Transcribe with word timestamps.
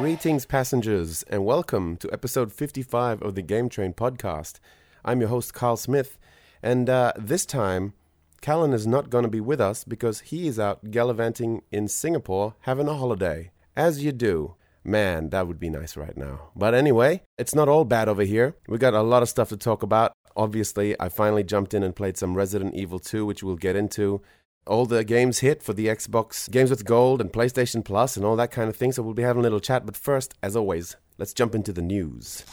Greetings, 0.00 0.46
passengers, 0.46 1.24
and 1.24 1.44
welcome 1.44 1.96
to 1.96 2.12
episode 2.12 2.52
55 2.52 3.22
of 3.22 3.34
the 3.34 3.42
Game 3.42 3.68
Train 3.68 3.92
podcast. 3.92 4.60
I'm 5.04 5.20
your 5.20 5.30
host, 5.30 5.54
Carl 5.54 5.76
Smith, 5.76 6.18
and 6.62 6.88
uh, 6.88 7.12
this 7.18 7.44
time, 7.44 7.94
Callan 8.40 8.72
is 8.72 8.86
not 8.86 9.10
going 9.10 9.24
to 9.24 9.30
be 9.30 9.40
with 9.40 9.60
us 9.60 9.82
because 9.84 10.20
he 10.20 10.46
is 10.46 10.60
out 10.60 10.90
gallivanting 10.90 11.62
in 11.72 11.88
Singapore 11.88 12.54
having 12.60 12.86
a 12.88 12.94
holiday. 12.94 13.50
As 13.74 14.04
you 14.04 14.12
do. 14.12 14.54
Man, 14.84 15.30
that 15.30 15.48
would 15.48 15.58
be 15.58 15.70
nice 15.70 15.96
right 15.96 16.16
now. 16.16 16.50
But 16.54 16.74
anyway, 16.74 17.22
it's 17.38 17.54
not 17.54 17.68
all 17.68 17.84
bad 17.84 18.08
over 18.08 18.22
here. 18.22 18.54
We 18.68 18.78
got 18.78 18.94
a 18.94 19.02
lot 19.02 19.22
of 19.24 19.28
stuff 19.28 19.48
to 19.48 19.56
talk 19.56 19.82
about. 19.82 20.12
Obviously, 20.36 20.94
I 21.00 21.08
finally 21.08 21.42
jumped 21.42 21.74
in 21.74 21.82
and 21.82 21.96
played 21.96 22.16
some 22.16 22.36
Resident 22.36 22.76
Evil 22.76 23.00
2, 23.00 23.26
which 23.26 23.42
we'll 23.42 23.56
get 23.56 23.74
into 23.74 24.22
all 24.66 24.84
the 24.84 25.04
games 25.04 25.38
hit 25.38 25.62
for 25.62 25.72
the 25.72 25.86
Xbox 25.86 26.50
Games 26.50 26.70
with 26.70 26.84
Gold 26.84 27.20
and 27.20 27.32
PlayStation 27.32 27.84
Plus 27.84 28.16
and 28.16 28.26
all 28.26 28.34
that 28.36 28.50
kind 28.50 28.68
of 28.68 28.76
thing. 28.76 28.92
So 28.92 29.02
we'll 29.02 29.14
be 29.14 29.22
having 29.22 29.40
a 29.40 29.42
little 29.42 29.60
chat. 29.60 29.86
But 29.86 29.96
first, 29.96 30.34
as 30.42 30.56
always, 30.56 30.96
let's 31.18 31.32
jump 31.32 31.54
into 31.54 31.72
the 31.72 31.82
news. 31.82 32.44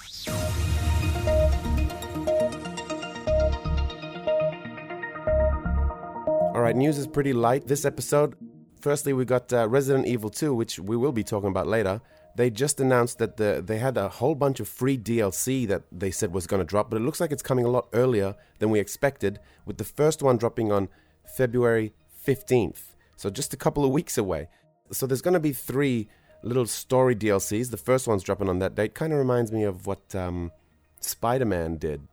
All 6.54 6.62
right, 6.62 6.76
news 6.76 7.00
is 7.00 7.08
pretty 7.08 7.34
light 7.34 7.68
this 7.68 7.84
episode. 7.84 8.36
Firstly, 8.80 9.14
we 9.14 9.26
got 9.26 9.52
uh, 9.52 9.68
Resident 9.68 10.06
Evil 10.06 10.30
2, 10.30 10.54
which 10.54 10.78
we 10.78 10.96
will 10.96 11.12
be 11.12 11.24
talking 11.24 11.50
about 11.50 11.68
later. 11.68 12.00
They 12.36 12.50
just 12.50 12.80
announced 12.80 13.18
that 13.20 13.38
the, 13.38 13.64
they 13.66 13.80
had 13.80 13.98
a 13.98 14.10
whole 14.10 14.36
bunch 14.36 14.60
of 14.60 14.68
free 14.68 14.98
DLC 14.98 15.68
that 15.68 15.84
they 15.92 16.12
said 16.12 16.34
was 16.34 16.48
going 16.48 16.60
to 16.60 16.66
drop, 16.66 16.90
but 16.90 16.98
it 16.98 17.04
looks 17.04 17.20
like 17.20 17.32
it's 17.32 17.44
coming 17.44 17.66
a 17.66 17.70
lot 17.70 17.88
earlier 17.94 18.36
than 18.60 18.70
we 18.70 18.80
expected, 18.80 19.40
with 19.66 19.78
the 19.78 19.84
first 19.84 20.22
one 20.22 20.38
dropping 20.38 20.72
on 20.72 20.90
February 21.26 21.94
15th. 22.26 22.96
So 23.16 23.30
just 23.30 23.54
a 23.54 23.58
couple 23.58 23.86
of 23.86 23.92
weeks 23.92 24.18
away. 24.18 24.50
So 24.92 25.08
there's 25.08 25.22
going 25.22 25.34
to 25.34 25.40
be 25.40 25.54
three 25.54 26.08
little 26.44 26.66
story 26.66 27.16
DLCs. 27.16 27.72
The 27.72 27.78
first 27.78 28.08
one's 28.08 28.24
dropping 28.24 28.50
on 28.50 28.60
that 28.60 28.76
date. 28.76 28.94
Kind 28.94 29.14
of 29.14 29.20
reminds 29.20 29.52
me 29.52 29.64
of 29.64 29.88
what 29.88 30.14
um, 30.16 30.52
Spider 31.00 31.46
Man 31.46 31.78
did. 31.78 32.08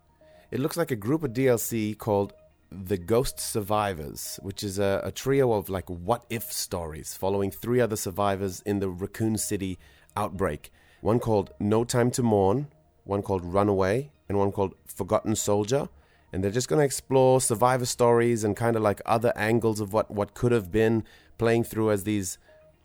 It 0.50 0.60
looks 0.60 0.76
like 0.76 0.90
a 0.90 0.96
group 0.96 1.22
of 1.22 1.32
DLC 1.32 1.96
called 1.96 2.32
The 2.70 2.96
Ghost 2.96 3.38
Survivors, 3.38 4.38
which 4.42 4.62
is 4.62 4.78
a, 4.78 5.00
a 5.04 5.12
trio 5.12 5.52
of 5.52 5.68
like 5.68 5.88
what 5.88 6.24
if 6.30 6.52
stories 6.52 7.14
following 7.14 7.50
three 7.50 7.80
other 7.80 7.96
survivors 7.96 8.62
in 8.66 8.78
the 8.78 8.88
Raccoon 8.88 9.36
City 9.36 9.78
outbreak. 10.16 10.72
One 11.00 11.18
called 11.18 11.52
No 11.60 11.84
Time 11.84 12.10
to 12.12 12.22
Mourn, 12.22 12.68
one 13.04 13.22
called 13.22 13.44
Runaway, 13.44 14.10
and 14.28 14.38
one 14.38 14.52
called 14.52 14.74
Forgotten 14.86 15.34
Soldier 15.36 15.88
and 16.32 16.42
they're 16.42 16.50
just 16.50 16.68
going 16.68 16.78
to 16.80 16.84
explore 16.84 17.40
survivor 17.40 17.86
stories 17.86 18.44
and 18.44 18.56
kind 18.56 18.76
of 18.76 18.82
like 18.82 19.00
other 19.04 19.32
angles 19.36 19.80
of 19.80 19.92
what, 19.92 20.10
what 20.10 20.34
could 20.34 20.52
have 20.52 20.70
been 20.70 21.04
playing 21.38 21.64
through 21.64 21.90
as 21.90 22.04
these 22.04 22.38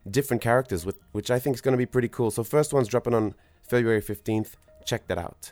different 0.10 0.42
characters, 0.42 0.86
with, 0.86 1.00
which 1.12 1.30
I 1.30 1.40
think 1.40 1.56
is 1.56 1.62
going 1.62 1.74
to 1.74 1.78
be 1.78 1.86
pretty 1.86 2.08
cool. 2.08 2.32
So, 2.32 2.44
first 2.44 2.74
one's 2.74 2.88
dropping 2.88 3.14
on 3.14 3.36
February 3.64 4.02
15th. 4.02 4.54
Check 4.86 5.08
that 5.08 5.18
out. 5.18 5.52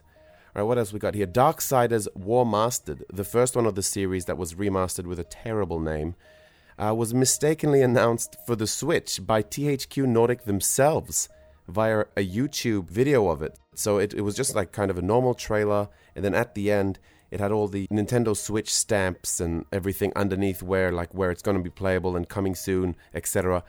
All 0.56 0.62
right, 0.62 0.68
what 0.68 0.78
else 0.78 0.94
we 0.94 1.00
got 1.00 1.16
here? 1.16 1.26
Dark 1.26 1.58
Darksiders 1.58 2.08
Warmastered, 2.16 3.02
the 3.12 3.24
first 3.24 3.56
one 3.56 3.66
of 3.66 3.74
the 3.74 3.82
series 3.82 4.26
that 4.26 4.38
was 4.38 4.54
remastered 4.54 5.08
with 5.08 5.20
a 5.20 5.24
terrible 5.24 5.80
name, 5.80 6.14
uh, 6.78 6.94
was 6.94 7.14
mistakenly 7.14 7.82
announced 7.82 8.36
for 8.46 8.56
the 8.56 8.68
Switch 8.68 9.26
by 9.26 9.42
THQ 9.42 10.06
Nordic 10.06 10.46
themselves 10.46 11.28
via 11.68 12.02
a 12.16 12.28
YouTube 12.28 12.88
video 12.88 13.30
of 13.30 13.42
it. 13.42 13.58
So 13.74 13.98
it, 13.98 14.14
it 14.14 14.22
was 14.22 14.36
just 14.36 14.56
like 14.56 14.72
kind 14.72 14.92
of 14.92 14.98
a 14.98 15.02
normal 15.02 15.34
trailer, 15.34 15.90
and 16.16 16.24
then 16.24 16.36
at 16.36 16.54
the 16.54 16.72
end, 16.72 17.00
it 17.34 17.40
had 17.40 17.52
all 17.52 17.68
the 17.68 17.88
Nintendo 17.88 18.38
Switch 18.38 18.72
stamps 18.72 19.40
and 19.40 19.66
everything 19.72 20.14
underneath 20.16 20.62
where 20.62 20.92
like 20.92 21.12
where 21.16 21.32
it's 21.32 21.42
going 21.42 21.58
to 21.58 21.64
be 21.64 21.70
playable 21.72 22.16
and 22.16 22.30
coming 22.30 22.54
soon, 22.54 22.96
etc. 23.12 23.64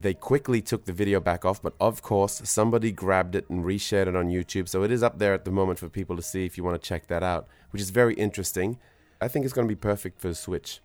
They 0.00 0.14
quickly 0.14 0.62
took 0.62 0.86
the 0.86 0.92
video 0.94 1.20
back 1.20 1.44
off, 1.44 1.60
but 1.60 1.74
of 1.78 2.00
course 2.00 2.40
somebody 2.44 2.92
grabbed 2.92 3.34
it 3.34 3.50
and 3.50 3.62
reshared 3.62 4.06
it 4.06 4.16
on 4.16 4.30
YouTube, 4.30 4.70
so 4.70 4.82
it 4.84 4.90
is 4.90 5.02
up 5.02 5.18
there 5.18 5.34
at 5.34 5.44
the 5.44 5.50
moment 5.50 5.78
for 5.78 5.90
people 5.90 6.16
to 6.16 6.22
see 6.22 6.46
if 6.46 6.56
you 6.56 6.64
want 6.64 6.80
to 6.80 6.88
check 6.88 7.06
that 7.08 7.22
out, 7.22 7.46
which 7.72 7.82
is 7.82 7.90
very 7.90 8.14
interesting. 8.14 8.78
I 9.20 9.28
think 9.28 9.44
it's 9.44 9.54
going 9.54 9.68
to 9.68 9.74
be 9.74 9.78
perfect 9.78 10.18
for 10.18 10.28
the 10.28 10.34
Switch. 10.34 10.80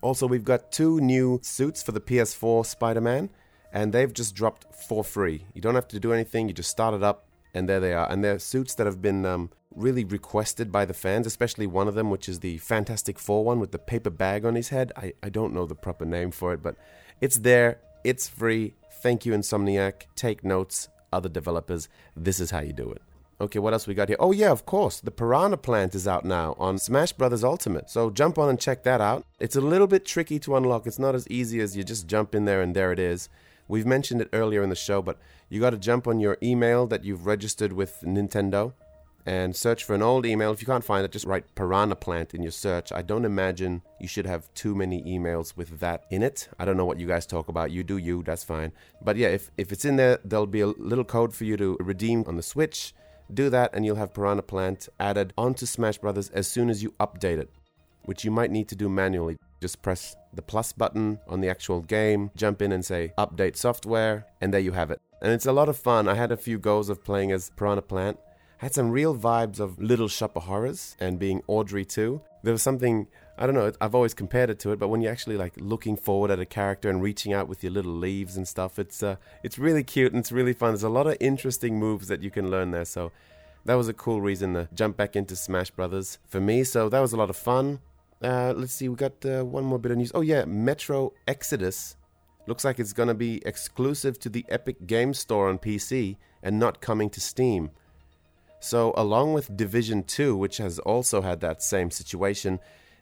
Also, 0.00 0.26
we've 0.26 0.44
got 0.44 0.72
two 0.72 1.00
new 1.00 1.38
suits 1.42 1.82
for 1.82 1.92
the 1.92 2.00
PS4 2.00 2.64
Spider-Man, 2.64 3.28
and 3.74 3.92
they've 3.92 4.12
just 4.12 4.34
dropped 4.34 4.74
for 4.74 5.04
free. 5.04 5.44
You 5.52 5.60
don't 5.60 5.74
have 5.74 5.88
to 5.88 6.00
do 6.00 6.14
anything; 6.14 6.48
you 6.48 6.54
just 6.54 6.70
start 6.70 6.94
it 6.94 7.02
up, 7.02 7.26
and 7.52 7.68
there 7.68 7.80
they 7.80 7.92
are. 7.92 8.10
And 8.10 8.24
they're 8.24 8.38
suits 8.38 8.74
that 8.76 8.86
have 8.86 9.02
been 9.02 9.26
um, 9.26 9.50
really 9.76 10.04
requested 10.04 10.72
by 10.72 10.84
the 10.84 10.94
fans, 10.94 11.26
especially 11.26 11.66
one 11.66 11.86
of 11.86 11.94
them, 11.94 12.10
which 12.10 12.28
is 12.28 12.40
the 12.40 12.58
Fantastic 12.58 13.18
Four 13.18 13.44
one 13.44 13.60
with 13.60 13.72
the 13.72 13.78
paper 13.78 14.10
bag 14.10 14.44
on 14.44 14.54
his 14.54 14.70
head. 14.70 14.90
I, 14.96 15.12
I 15.22 15.28
don't 15.28 15.52
know 15.52 15.66
the 15.66 15.74
proper 15.74 16.04
name 16.04 16.30
for 16.30 16.52
it, 16.52 16.62
but 16.62 16.76
it's 17.20 17.38
there. 17.38 17.78
It's 18.02 18.28
free. 18.28 18.74
Thank 19.02 19.26
you, 19.26 19.32
Insomniac. 19.32 20.06
Take 20.16 20.42
notes, 20.42 20.88
other 21.12 21.28
developers. 21.28 21.88
This 22.16 22.40
is 22.40 22.50
how 22.50 22.60
you 22.60 22.72
do 22.72 22.90
it. 22.90 23.02
Okay, 23.38 23.58
what 23.58 23.74
else 23.74 23.86
we 23.86 23.92
got 23.92 24.08
here? 24.08 24.16
Oh 24.18 24.32
yeah, 24.32 24.50
of 24.50 24.64
course. 24.64 24.98
The 25.00 25.10
Piranha 25.10 25.58
Plant 25.58 25.94
is 25.94 26.08
out 26.08 26.24
now 26.24 26.56
on 26.58 26.78
Smash 26.78 27.12
Brothers 27.12 27.44
Ultimate. 27.44 27.90
So 27.90 28.08
jump 28.08 28.38
on 28.38 28.48
and 28.48 28.58
check 28.58 28.82
that 28.84 29.02
out. 29.02 29.26
It's 29.38 29.56
a 29.56 29.60
little 29.60 29.86
bit 29.86 30.06
tricky 30.06 30.38
to 30.40 30.56
unlock. 30.56 30.86
It's 30.86 30.98
not 30.98 31.14
as 31.14 31.28
easy 31.28 31.60
as 31.60 31.76
you 31.76 31.84
just 31.84 32.06
jump 32.06 32.34
in 32.34 32.46
there 32.46 32.62
and 32.62 32.74
there 32.74 32.92
it 32.92 32.98
is. 32.98 33.28
We've 33.68 33.84
mentioned 33.84 34.22
it 34.22 34.30
earlier 34.32 34.62
in 34.62 34.70
the 34.70 34.74
show, 34.76 35.02
but 35.02 35.18
you 35.50 35.60
got 35.60 35.70
to 35.70 35.76
jump 35.76 36.06
on 36.06 36.18
your 36.18 36.38
email 36.42 36.86
that 36.86 37.04
you've 37.04 37.26
registered 37.26 37.74
with 37.74 38.00
Nintendo 38.02 38.72
and 39.26 39.54
search 39.54 39.82
for 39.82 39.94
an 39.94 40.02
old 40.02 40.24
email. 40.24 40.52
If 40.52 40.60
you 40.60 40.66
can't 40.66 40.84
find 40.84 41.04
it, 41.04 41.10
just 41.10 41.26
write 41.26 41.54
Piranha 41.56 41.96
Plant 41.96 42.32
in 42.32 42.42
your 42.42 42.52
search. 42.52 42.92
I 42.92 43.02
don't 43.02 43.24
imagine 43.24 43.82
you 44.00 44.06
should 44.06 44.26
have 44.26 44.52
too 44.54 44.74
many 44.74 45.02
emails 45.02 45.56
with 45.56 45.80
that 45.80 46.04
in 46.10 46.22
it. 46.22 46.48
I 46.58 46.64
don't 46.64 46.76
know 46.76 46.84
what 46.84 47.00
you 47.00 47.08
guys 47.08 47.26
talk 47.26 47.48
about. 47.48 47.72
You 47.72 47.82
do 47.82 47.98
you, 47.98 48.22
that's 48.22 48.44
fine. 48.44 48.72
But 49.02 49.16
yeah, 49.16 49.28
if, 49.28 49.50
if 49.58 49.72
it's 49.72 49.84
in 49.84 49.96
there, 49.96 50.20
there'll 50.24 50.46
be 50.46 50.60
a 50.60 50.68
little 50.68 51.04
code 51.04 51.34
for 51.34 51.44
you 51.44 51.56
to 51.56 51.76
redeem 51.80 52.24
on 52.28 52.36
the 52.36 52.42
Switch. 52.42 52.94
Do 53.32 53.50
that, 53.50 53.74
and 53.74 53.84
you'll 53.84 53.96
have 53.96 54.14
Piranha 54.14 54.42
Plant 54.42 54.88
added 55.00 55.32
onto 55.36 55.66
Smash 55.66 55.98
Brothers 55.98 56.30
as 56.30 56.46
soon 56.46 56.70
as 56.70 56.84
you 56.84 56.92
update 57.00 57.38
it, 57.38 57.50
which 58.04 58.24
you 58.24 58.30
might 58.30 58.52
need 58.52 58.68
to 58.68 58.76
do 58.76 58.88
manually. 58.88 59.36
Just 59.60 59.82
press 59.82 60.14
the 60.32 60.42
plus 60.42 60.72
button 60.72 61.18
on 61.26 61.40
the 61.40 61.48
actual 61.48 61.80
game, 61.80 62.30
jump 62.36 62.62
in 62.62 62.70
and 62.70 62.84
say 62.84 63.12
update 63.18 63.56
software, 63.56 64.26
and 64.40 64.54
there 64.54 64.60
you 64.60 64.72
have 64.72 64.92
it. 64.92 65.00
And 65.20 65.32
it's 65.32 65.46
a 65.46 65.52
lot 65.52 65.68
of 65.68 65.76
fun. 65.76 66.06
I 66.06 66.14
had 66.14 66.30
a 66.30 66.36
few 66.36 66.58
goals 66.58 66.88
of 66.88 67.02
playing 67.02 67.32
as 67.32 67.50
Piranha 67.56 67.82
Plant 67.82 68.18
had 68.58 68.74
some 68.74 68.90
real 68.90 69.16
vibes 69.16 69.60
of 69.60 69.78
Little 69.78 70.08
Shop 70.08 70.36
of 70.36 70.44
Horrors 70.44 70.96
and 70.98 71.18
being 71.18 71.42
Audrey 71.46 71.86
II. 71.96 72.20
There 72.42 72.52
was 72.52 72.62
something 72.62 73.06
I 73.38 73.44
don't 73.44 73.54
know. 73.54 73.70
I've 73.82 73.94
always 73.94 74.14
compared 74.14 74.48
it 74.48 74.58
to 74.60 74.72
it, 74.72 74.78
but 74.78 74.88
when 74.88 75.02
you're 75.02 75.12
actually 75.12 75.36
like 75.36 75.52
looking 75.58 75.96
forward 75.96 76.30
at 76.30 76.40
a 76.40 76.46
character 76.46 76.88
and 76.88 77.02
reaching 77.02 77.34
out 77.34 77.48
with 77.48 77.62
your 77.62 77.72
little 77.72 77.92
leaves 77.92 78.36
and 78.36 78.48
stuff, 78.48 78.78
it's 78.78 79.02
uh, 79.02 79.16
it's 79.42 79.58
really 79.58 79.84
cute 79.84 80.12
and 80.12 80.20
it's 80.20 80.32
really 80.32 80.54
fun. 80.54 80.70
There's 80.70 80.82
a 80.82 80.88
lot 80.88 81.06
of 81.06 81.16
interesting 81.20 81.78
moves 81.78 82.08
that 82.08 82.22
you 82.22 82.30
can 82.30 82.50
learn 82.50 82.70
there. 82.70 82.86
So 82.86 83.12
that 83.66 83.74
was 83.74 83.88
a 83.88 83.92
cool 83.92 84.22
reason 84.22 84.54
to 84.54 84.68
jump 84.74 84.96
back 84.96 85.16
into 85.16 85.36
Smash 85.36 85.70
Brothers 85.70 86.18
for 86.26 86.40
me. 86.40 86.64
So 86.64 86.88
that 86.88 87.00
was 87.00 87.12
a 87.12 87.16
lot 87.16 87.28
of 87.28 87.36
fun. 87.36 87.80
Uh, 88.22 88.54
let's 88.56 88.72
see, 88.72 88.88
we 88.88 88.96
got 88.96 89.24
uh, 89.26 89.44
one 89.44 89.64
more 89.64 89.78
bit 89.78 89.92
of 89.92 89.98
news. 89.98 90.12
Oh 90.14 90.22
yeah, 90.22 90.46
Metro 90.46 91.12
Exodus 91.28 91.96
looks 92.46 92.64
like 92.64 92.78
it's 92.78 92.94
gonna 92.94 93.14
be 93.14 93.42
exclusive 93.44 94.18
to 94.20 94.30
the 94.30 94.46
Epic 94.48 94.86
Game 94.86 95.12
Store 95.12 95.50
on 95.50 95.58
PC 95.58 96.16
and 96.42 96.58
not 96.58 96.80
coming 96.80 97.10
to 97.10 97.20
Steam. 97.20 97.70
So, 98.60 98.94
along 98.96 99.34
with 99.34 99.56
Division 99.56 100.02
2, 100.02 100.36
which 100.36 100.58
has 100.58 100.78
also 100.80 101.22
had 101.22 101.40
that 101.40 101.62
same 101.62 101.90
situation, 101.90 102.58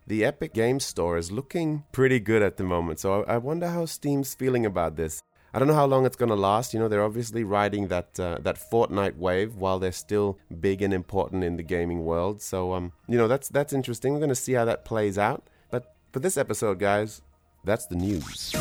the 0.07 0.25
Epic 0.25 0.53
Games 0.53 0.85
Store 0.85 1.17
is 1.17 1.33
looking 1.33 1.85
pretty 1.93 2.21
good 2.21 2.43
at 2.43 2.57
the 2.57 2.65
moment. 2.65 3.01
So, 3.01 3.25
I 3.25 3.39
wonder 3.39 3.69
how 3.69 3.87
Steam's 3.87 4.35
feeling 4.35 4.67
about 4.67 4.97
this. 4.97 5.23
I 5.55 5.61
don't 5.61 5.69
know 5.69 5.75
how 5.75 5.87
long 5.87 6.05
it's 6.05 6.17
going 6.17 6.31
to 6.31 6.35
last. 6.35 6.75
You 6.75 6.81
know, 6.81 6.89
they're 6.89 7.05
obviously 7.05 7.45
riding 7.45 7.87
that 7.87 8.19
uh, 8.19 8.39
that 8.41 8.57
Fortnite 8.57 9.17
wave 9.17 9.55
while 9.55 9.79
they're 9.79 9.93
still 9.93 10.37
big 10.61 10.83
and 10.83 10.93
important 10.93 11.45
in 11.45 11.57
the 11.57 11.63
gaming 11.63 12.05
world. 12.05 12.43
So, 12.43 12.73
um, 12.73 12.93
you 13.07 13.17
know, 13.17 13.29
that's 13.29 13.49
that's 13.49 13.73
interesting. 13.73 14.13
We're 14.13 14.19
going 14.19 14.31
to 14.31 14.35
see 14.35 14.55
how 14.55 14.65
that 14.65 14.85
plays 14.85 15.17
out. 15.17 15.45
But 15.71 15.95
for 16.13 16.19
this 16.19 16.37
episode, 16.37 16.81
guys, 16.81 17.23
that's 17.63 17.87
the 17.87 17.95
news. 17.95 18.53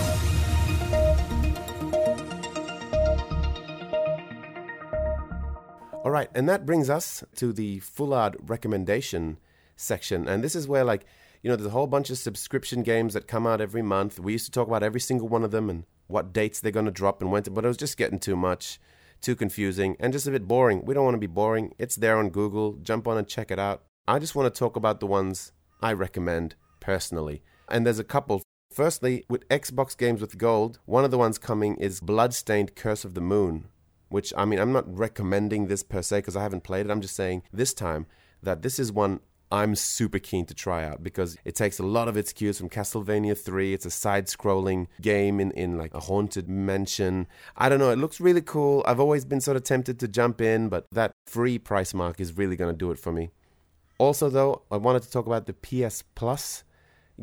All 6.03 6.11
right, 6.11 6.29
and 6.35 6.49
that 6.49 6.65
brings 6.65 6.89
us 6.89 7.23
to 7.37 7.53
the 7.53 7.79
Fullard 7.79 8.35
recommendation 8.41 9.39
section. 9.77 10.27
And 10.27 10.43
this 10.43 10.53
is 10.53 10.67
where, 10.67 10.83
like, 10.83 11.05
you 11.41 11.49
know, 11.49 11.55
there's 11.55 11.67
a 11.67 11.69
whole 11.69 11.87
bunch 11.87 12.09
of 12.09 12.17
subscription 12.17 12.83
games 12.83 13.13
that 13.13 13.25
come 13.25 13.47
out 13.47 13.61
every 13.61 13.81
month. 13.81 14.19
We 14.19 14.33
used 14.33 14.43
to 14.43 14.51
talk 14.51 14.67
about 14.67 14.83
every 14.83 14.99
single 14.99 15.29
one 15.29 15.45
of 15.45 15.51
them 15.51 15.69
and 15.69 15.85
what 16.07 16.33
dates 16.33 16.59
they're 16.59 16.73
going 16.73 16.87
to 16.87 16.91
drop 16.91 17.21
and 17.21 17.31
when 17.31 17.43
to, 17.43 17.51
but 17.51 17.63
it 17.63 17.69
was 17.69 17.77
just 17.77 17.95
getting 17.95 18.19
too 18.19 18.35
much, 18.35 18.81
too 19.21 19.33
confusing, 19.33 19.95
and 19.97 20.11
just 20.11 20.27
a 20.27 20.31
bit 20.31 20.45
boring. 20.45 20.83
We 20.83 20.93
don't 20.93 21.05
want 21.05 21.15
to 21.15 21.19
be 21.19 21.25
boring. 21.25 21.73
It's 21.79 21.95
there 21.95 22.17
on 22.17 22.31
Google. 22.31 22.73
Jump 22.81 23.07
on 23.07 23.17
and 23.17 23.25
check 23.25 23.49
it 23.49 23.57
out. 23.57 23.83
I 24.05 24.19
just 24.19 24.35
want 24.35 24.53
to 24.53 24.59
talk 24.59 24.75
about 24.75 24.99
the 24.99 25.07
ones 25.07 25.53
I 25.81 25.93
recommend 25.93 26.55
personally. 26.81 27.43
And 27.69 27.85
there's 27.85 27.99
a 27.99 28.03
couple. 28.03 28.43
Firstly, 28.73 29.23
with 29.29 29.47
Xbox 29.47 29.97
games 29.97 30.19
with 30.19 30.37
gold, 30.37 30.79
one 30.85 31.05
of 31.05 31.11
the 31.11 31.17
ones 31.17 31.37
coming 31.37 31.77
is 31.77 32.01
Bloodstained 32.01 32.75
Curse 32.75 33.05
of 33.05 33.13
the 33.13 33.21
Moon, 33.21 33.69
which 34.13 34.31
I 34.37 34.45
mean, 34.45 34.59
I'm 34.59 34.71
not 34.71 34.85
recommending 34.95 35.65
this 35.65 35.81
per 35.81 36.03
se 36.03 36.19
because 36.19 36.35
I 36.35 36.43
haven't 36.43 36.63
played 36.63 36.85
it. 36.85 36.91
I'm 36.91 37.01
just 37.01 37.15
saying 37.15 37.41
this 37.51 37.73
time 37.73 38.05
that 38.43 38.61
this 38.61 38.77
is 38.77 38.91
one 38.91 39.21
I'm 39.51 39.73
super 39.73 40.19
keen 40.19 40.45
to 40.45 40.53
try 40.53 40.85
out 40.85 41.01
because 41.01 41.35
it 41.45 41.55
takes 41.55 41.79
a 41.79 41.83
lot 41.83 42.07
of 42.07 42.15
its 42.15 42.31
cues 42.31 42.59
from 42.59 42.69
Castlevania 42.69 43.35
3. 43.35 43.73
It's 43.73 43.87
a 43.87 43.91
side 43.91 44.27
scrolling 44.27 44.85
game 45.01 45.39
in, 45.39 45.49
in 45.51 45.79
like 45.79 45.95
a 45.95 45.99
haunted 45.99 46.47
mansion. 46.47 47.25
I 47.57 47.69
don't 47.69 47.79
know, 47.79 47.89
it 47.89 47.97
looks 47.97 48.19
really 48.19 48.43
cool. 48.43 48.83
I've 48.85 48.99
always 48.99 49.25
been 49.25 49.41
sort 49.41 49.57
of 49.57 49.63
tempted 49.63 49.99
to 49.99 50.07
jump 50.07 50.41
in, 50.41 50.69
but 50.69 50.85
that 50.91 51.11
free 51.25 51.57
price 51.57 51.95
mark 51.95 52.19
is 52.19 52.37
really 52.37 52.55
going 52.55 52.71
to 52.71 52.77
do 52.77 52.91
it 52.91 52.99
for 52.99 53.11
me. 53.11 53.31
Also, 53.97 54.29
though, 54.29 54.61
I 54.69 54.77
wanted 54.77 55.01
to 55.03 55.09
talk 55.09 55.25
about 55.25 55.47
the 55.47 55.53
PS 55.53 56.03
Plus 56.13 56.63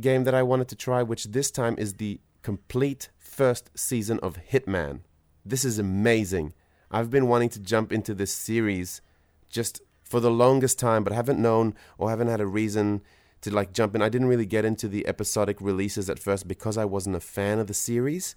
game 0.01 0.25
that 0.25 0.35
I 0.35 0.43
wanted 0.43 0.67
to 0.69 0.77
try, 0.77 1.05
which 1.05 1.27
this 1.27 1.53
time 1.53 1.77
is 1.79 1.95
the 1.95 2.21
complete 2.43 3.11
first 3.17 3.71
season 3.79 4.19
of 4.25 4.39
Hitman. 4.51 5.03
This 5.45 5.65
is 5.65 5.79
amazing. 5.79 6.53
I've 6.91 7.11
been 7.11 7.29
wanting 7.29 7.51
to 7.51 7.61
jump 7.61 7.93
into 7.93 8.15
this 8.15 8.33
series 8.33 9.01
just 9.49 9.81
for 10.03 10.19
the 10.19 10.31
longest 10.31 10.79
time, 10.79 11.05
but 11.05 11.13
haven't 11.13 11.41
known 11.41 11.75
or 11.99 12.11
haven't 12.11 12.29
had 12.29 12.41
a 12.41 12.47
reason 12.47 13.03
to 13.43 13.55
like 13.55 13.73
jump 13.73 13.95
in. 13.95 14.03
I 14.03 14.09
didn't 14.09 14.29
really 14.29 14.47
get 14.47 14.65
into 14.65 14.89
the 14.89 15.07
episodic 15.07 15.61
releases 15.61 16.11
at 16.11 16.19
first 16.19 16.49
because 16.49 16.77
I 16.77 16.85
wasn't 16.85 17.17
a 17.17 17.21
fan 17.21 17.59
of 17.59 17.69
the 17.69 17.75
series. 17.75 18.35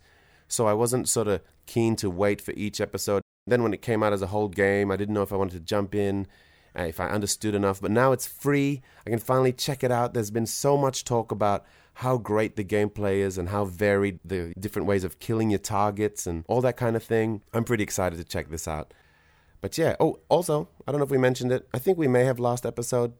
So 0.47 0.67
I 0.67 0.73
wasn't 0.73 1.09
sort 1.09 1.27
of 1.27 1.41
keen 1.65 1.95
to 1.97 2.09
wait 2.09 2.41
for 2.41 2.51
each 2.51 2.79
episode. 2.79 3.23
Then 3.47 3.63
when 3.63 3.73
it 3.73 3.81
came 3.81 4.03
out 4.03 4.13
as 4.13 4.21
a 4.21 4.27
whole 4.27 4.50
game, 4.50 4.91
I 4.91 4.97
didn't 4.97 5.15
know 5.15 5.23
if 5.23 5.33
I 5.33 5.38
wanted 5.38 5.57
to 5.57 5.59
jump 5.65 5.95
in, 5.95 6.27
uh, 6.77 6.83
if 6.83 7.00
I 7.00 7.07
understood 7.07 7.55
enough. 7.55 7.81
But 7.81 7.91
now 7.91 8.11
it's 8.11 8.27
free. 8.27 8.81
I 9.05 9.09
can 9.09 9.19
finally 9.19 9.51
check 9.51 9.83
it 9.83 9.91
out. 9.91 10.13
There's 10.13 10.31
been 10.31 10.45
so 10.45 10.77
much 10.77 11.05
talk 11.05 11.31
about 11.31 11.65
how 11.95 12.17
great 12.17 12.55
the 12.55 12.63
gameplay 12.63 13.17
is 13.17 13.37
and 13.37 13.49
how 13.49 13.65
varied 13.65 14.19
the 14.25 14.53
different 14.59 14.87
ways 14.87 15.03
of 15.03 15.19
killing 15.19 15.49
your 15.49 15.59
targets 15.59 16.25
and 16.25 16.43
all 16.47 16.61
that 16.61 16.77
kind 16.77 16.95
of 16.95 17.03
thing. 17.03 17.41
I'm 17.53 17.63
pretty 17.63 17.83
excited 17.83 18.17
to 18.17 18.23
check 18.23 18.49
this 18.49 18.67
out. 18.67 18.93
But 19.61 19.77
yeah, 19.77 19.95
oh, 19.99 20.19
also, 20.27 20.67
I 20.87 20.91
don't 20.91 20.99
know 20.99 21.05
if 21.05 21.11
we 21.11 21.17
mentioned 21.17 21.51
it. 21.51 21.67
I 21.73 21.79
think 21.79 21.97
we 21.97 22.07
may 22.07 22.25
have 22.25 22.39
last 22.39 22.65
episode. 22.65 23.13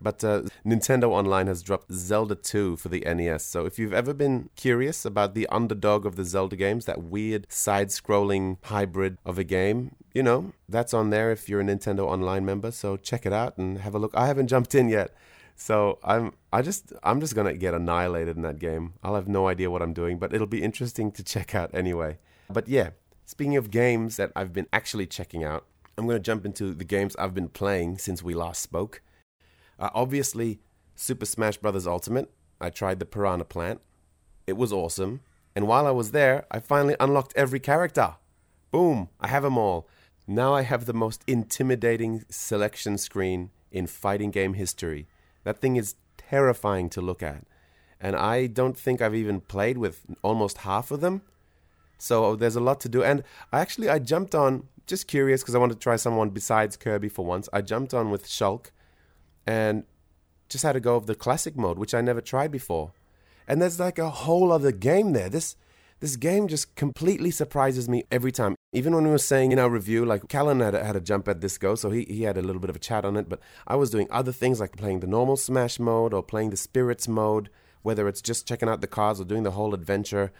But 0.00 0.24
uh, 0.24 0.42
Nintendo 0.64 1.10
Online 1.10 1.46
has 1.46 1.62
dropped 1.62 1.92
Zelda 1.92 2.34
2 2.34 2.76
for 2.76 2.88
the 2.88 3.00
NES. 3.00 3.44
So 3.44 3.66
if 3.66 3.78
you've 3.78 3.92
ever 3.92 4.14
been 4.14 4.48
curious 4.56 5.04
about 5.04 5.34
the 5.34 5.46
underdog 5.48 6.06
of 6.06 6.16
the 6.16 6.24
Zelda 6.24 6.56
games, 6.56 6.86
that 6.86 7.02
weird 7.02 7.46
side 7.50 7.88
scrolling 7.88 8.56
hybrid 8.64 9.18
of 9.26 9.38
a 9.38 9.44
game, 9.44 9.96
you 10.14 10.22
know, 10.22 10.52
that's 10.68 10.94
on 10.94 11.10
there 11.10 11.30
if 11.30 11.48
you're 11.48 11.60
a 11.60 11.64
Nintendo 11.64 12.06
Online 12.06 12.44
member. 12.44 12.70
So 12.70 12.96
check 12.96 13.26
it 13.26 13.32
out 13.32 13.58
and 13.58 13.78
have 13.78 13.94
a 13.94 13.98
look. 13.98 14.12
I 14.14 14.26
haven't 14.26 14.48
jumped 14.48 14.74
in 14.74 14.88
yet. 14.88 15.14
So 15.60 15.98
I'm 16.02 16.32
I 16.54 16.62
just 16.62 16.94
I'm 17.02 17.20
just 17.20 17.34
gonna 17.34 17.52
get 17.52 17.74
annihilated 17.74 18.34
in 18.34 18.42
that 18.42 18.58
game. 18.58 18.94
I'll 19.04 19.14
have 19.14 19.28
no 19.28 19.46
idea 19.46 19.70
what 19.70 19.82
I'm 19.82 19.92
doing, 19.92 20.18
but 20.18 20.32
it'll 20.32 20.46
be 20.46 20.62
interesting 20.62 21.12
to 21.12 21.22
check 21.22 21.54
out 21.54 21.70
anyway. 21.74 22.18
But 22.48 22.66
yeah, 22.66 22.90
speaking 23.26 23.58
of 23.58 23.70
games 23.70 24.16
that 24.16 24.32
I've 24.34 24.54
been 24.54 24.68
actually 24.72 25.06
checking 25.06 25.44
out, 25.44 25.66
I'm 25.98 26.06
gonna 26.06 26.18
jump 26.18 26.46
into 26.46 26.72
the 26.72 26.84
games 26.84 27.14
I've 27.16 27.34
been 27.34 27.50
playing 27.50 27.98
since 27.98 28.22
we 28.22 28.32
last 28.32 28.62
spoke. 28.62 29.02
Uh, 29.78 29.90
obviously, 29.92 30.60
Super 30.94 31.26
Smash 31.26 31.58
Bros. 31.58 31.86
Ultimate. 31.86 32.32
I 32.58 32.70
tried 32.70 32.98
the 32.98 33.04
Piranha 33.04 33.44
Plant. 33.44 33.82
It 34.46 34.56
was 34.56 34.72
awesome. 34.72 35.20
And 35.54 35.68
while 35.68 35.86
I 35.86 35.90
was 35.90 36.12
there, 36.12 36.46
I 36.50 36.60
finally 36.60 36.96
unlocked 36.98 37.34
every 37.36 37.60
character. 37.60 38.14
Boom! 38.70 39.10
I 39.20 39.28
have 39.28 39.42
them 39.42 39.58
all. 39.58 39.86
Now 40.26 40.54
I 40.54 40.62
have 40.62 40.86
the 40.86 40.94
most 40.94 41.22
intimidating 41.26 42.24
selection 42.30 42.96
screen 42.96 43.50
in 43.70 43.86
fighting 43.86 44.30
game 44.30 44.54
history. 44.54 45.06
That 45.44 45.58
thing 45.58 45.76
is 45.76 45.94
terrifying 46.16 46.90
to 46.90 47.00
look 47.00 47.22
at. 47.22 47.44
And 48.00 48.16
I 48.16 48.46
don't 48.46 48.76
think 48.76 49.02
I've 49.02 49.14
even 49.14 49.40
played 49.40 49.78
with 49.78 50.06
almost 50.22 50.58
half 50.58 50.90
of 50.90 51.00
them. 51.00 51.22
So 51.98 52.24
oh, 52.24 52.36
there's 52.36 52.56
a 52.56 52.60
lot 52.60 52.80
to 52.80 52.88
do. 52.88 53.02
And 53.02 53.22
I 53.52 53.60
actually 53.60 53.88
I 53.88 53.98
jumped 53.98 54.34
on 54.34 54.64
just 54.86 55.06
curious 55.06 55.42
because 55.42 55.54
I 55.54 55.58
wanted 55.58 55.74
to 55.74 55.80
try 55.80 55.96
someone 55.96 56.30
besides 56.30 56.76
Kirby 56.76 57.08
for 57.08 57.24
once. 57.24 57.48
I 57.52 57.60
jumped 57.60 57.92
on 57.92 58.10
with 58.10 58.26
Shulk 58.26 58.70
and 59.46 59.84
just 60.48 60.64
had 60.64 60.72
to 60.72 60.80
go 60.80 60.96
of 60.96 61.06
the 61.06 61.14
classic 61.14 61.56
mode, 61.56 61.78
which 61.78 61.94
I 61.94 62.00
never 62.00 62.20
tried 62.20 62.50
before. 62.50 62.92
And 63.46 63.60
there's 63.60 63.78
like 63.78 63.98
a 63.98 64.10
whole 64.10 64.50
other 64.50 64.72
game 64.72 65.12
there. 65.12 65.28
This 65.28 65.56
this 66.00 66.16
game 66.16 66.48
just 66.48 66.74
completely 66.76 67.30
surprises 67.30 67.88
me 67.88 68.04
every 68.10 68.32
time. 68.32 68.56
Even 68.72 68.94
when 68.94 69.04
we 69.04 69.10
were 69.10 69.18
saying 69.18 69.52
in 69.52 69.58
our 69.58 69.68
review, 69.68 70.04
like 70.04 70.28
Callan 70.28 70.60
had, 70.60 70.72
had 70.72 70.96
a 70.96 71.00
jump 71.00 71.28
at 71.28 71.42
this 71.42 71.58
go, 71.58 71.74
so 71.74 71.90
he, 71.90 72.06
he 72.08 72.22
had 72.22 72.38
a 72.38 72.42
little 72.42 72.60
bit 72.60 72.70
of 72.70 72.76
a 72.76 72.80
chat 72.80 73.04
on 73.04 73.16
it, 73.16 73.28
but 73.28 73.40
I 73.66 73.76
was 73.76 73.90
doing 73.90 74.08
other 74.10 74.32
things 74.32 74.60
like 74.60 74.76
playing 74.76 75.00
the 75.00 75.06
normal 75.06 75.36
Smash 75.36 75.78
mode 75.78 76.14
or 76.14 76.22
playing 76.22 76.50
the 76.50 76.56
Spirits 76.56 77.06
mode, 77.06 77.50
whether 77.82 78.08
it's 78.08 78.22
just 78.22 78.48
checking 78.48 78.68
out 78.68 78.80
the 78.80 78.86
cards 78.86 79.20
or 79.20 79.24
doing 79.24 79.42
the 79.42 79.50
whole 79.50 79.74
adventure. 79.74 80.32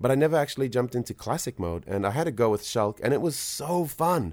But 0.00 0.10
I 0.10 0.14
never 0.14 0.36
actually 0.36 0.70
jumped 0.70 0.94
into 0.94 1.12
classic 1.12 1.58
mode, 1.58 1.84
and 1.86 2.06
I 2.06 2.10
had 2.10 2.24
to 2.24 2.32
go 2.32 2.50
with 2.50 2.62
Shulk, 2.62 2.98
and 3.02 3.12
it 3.12 3.20
was 3.20 3.36
so 3.36 3.84
fun. 3.84 4.32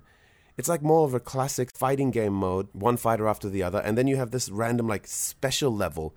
It's 0.58 0.70
like 0.70 0.82
more 0.82 1.06
of 1.06 1.14
a 1.14 1.20
classic 1.20 1.72
fighting 1.72 2.12
game 2.12 2.34
mode, 2.34 2.70
one 2.72 2.96
fighter 2.96 3.28
after 3.28 3.50
the 3.50 3.64
other, 3.64 3.80
and 3.80 3.98
then 3.98 4.08
you 4.08 4.16
have 4.16 4.32
this 4.32 4.50
random 4.50 4.88
like 4.88 5.08
special 5.08 5.75
level 5.75 6.16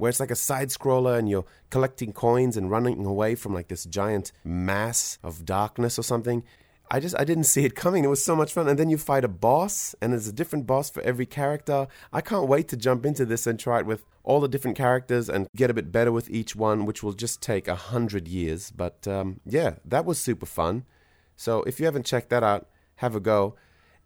where 0.00 0.08
it's 0.08 0.20
like 0.20 0.30
a 0.30 0.36
side 0.36 0.68
scroller 0.70 1.18
and 1.18 1.28
you're 1.28 1.44
collecting 1.70 2.12
coins 2.12 2.56
and 2.56 2.70
running 2.70 3.04
away 3.04 3.34
from 3.34 3.54
like 3.54 3.68
this 3.68 3.84
giant 3.84 4.32
mass 4.44 5.18
of 5.22 5.44
darkness 5.44 5.98
or 5.98 6.02
something. 6.02 6.42
I 6.92 6.98
just 6.98 7.14
I 7.16 7.24
didn't 7.24 7.44
see 7.44 7.64
it 7.64 7.76
coming. 7.76 8.02
It 8.02 8.08
was 8.08 8.24
so 8.24 8.34
much 8.34 8.52
fun. 8.52 8.68
And 8.68 8.78
then 8.78 8.90
you 8.90 8.98
fight 8.98 9.24
a 9.24 9.28
boss, 9.28 9.94
and 10.00 10.12
there's 10.12 10.26
a 10.26 10.32
different 10.32 10.66
boss 10.66 10.90
for 10.90 11.00
every 11.02 11.26
character. 11.26 11.86
I 12.12 12.20
can't 12.20 12.48
wait 12.48 12.66
to 12.68 12.76
jump 12.76 13.06
into 13.06 13.24
this 13.24 13.46
and 13.46 13.60
try 13.60 13.78
it 13.78 13.86
with 13.86 14.04
all 14.24 14.40
the 14.40 14.48
different 14.48 14.76
characters 14.76 15.28
and 15.28 15.46
get 15.54 15.70
a 15.70 15.74
bit 15.74 15.92
better 15.92 16.10
with 16.10 16.28
each 16.30 16.56
one, 16.56 16.86
which 16.86 17.02
will 17.02 17.12
just 17.12 17.40
take 17.40 17.68
a 17.68 17.76
hundred 17.76 18.26
years. 18.26 18.72
But 18.72 19.06
um, 19.06 19.40
yeah, 19.46 19.76
that 19.84 20.04
was 20.04 20.18
super 20.18 20.46
fun. 20.46 20.84
So 21.36 21.62
if 21.62 21.78
you 21.78 21.86
haven't 21.86 22.06
checked 22.06 22.30
that 22.30 22.42
out, 22.42 22.68
have 22.96 23.14
a 23.14 23.20
go 23.20 23.54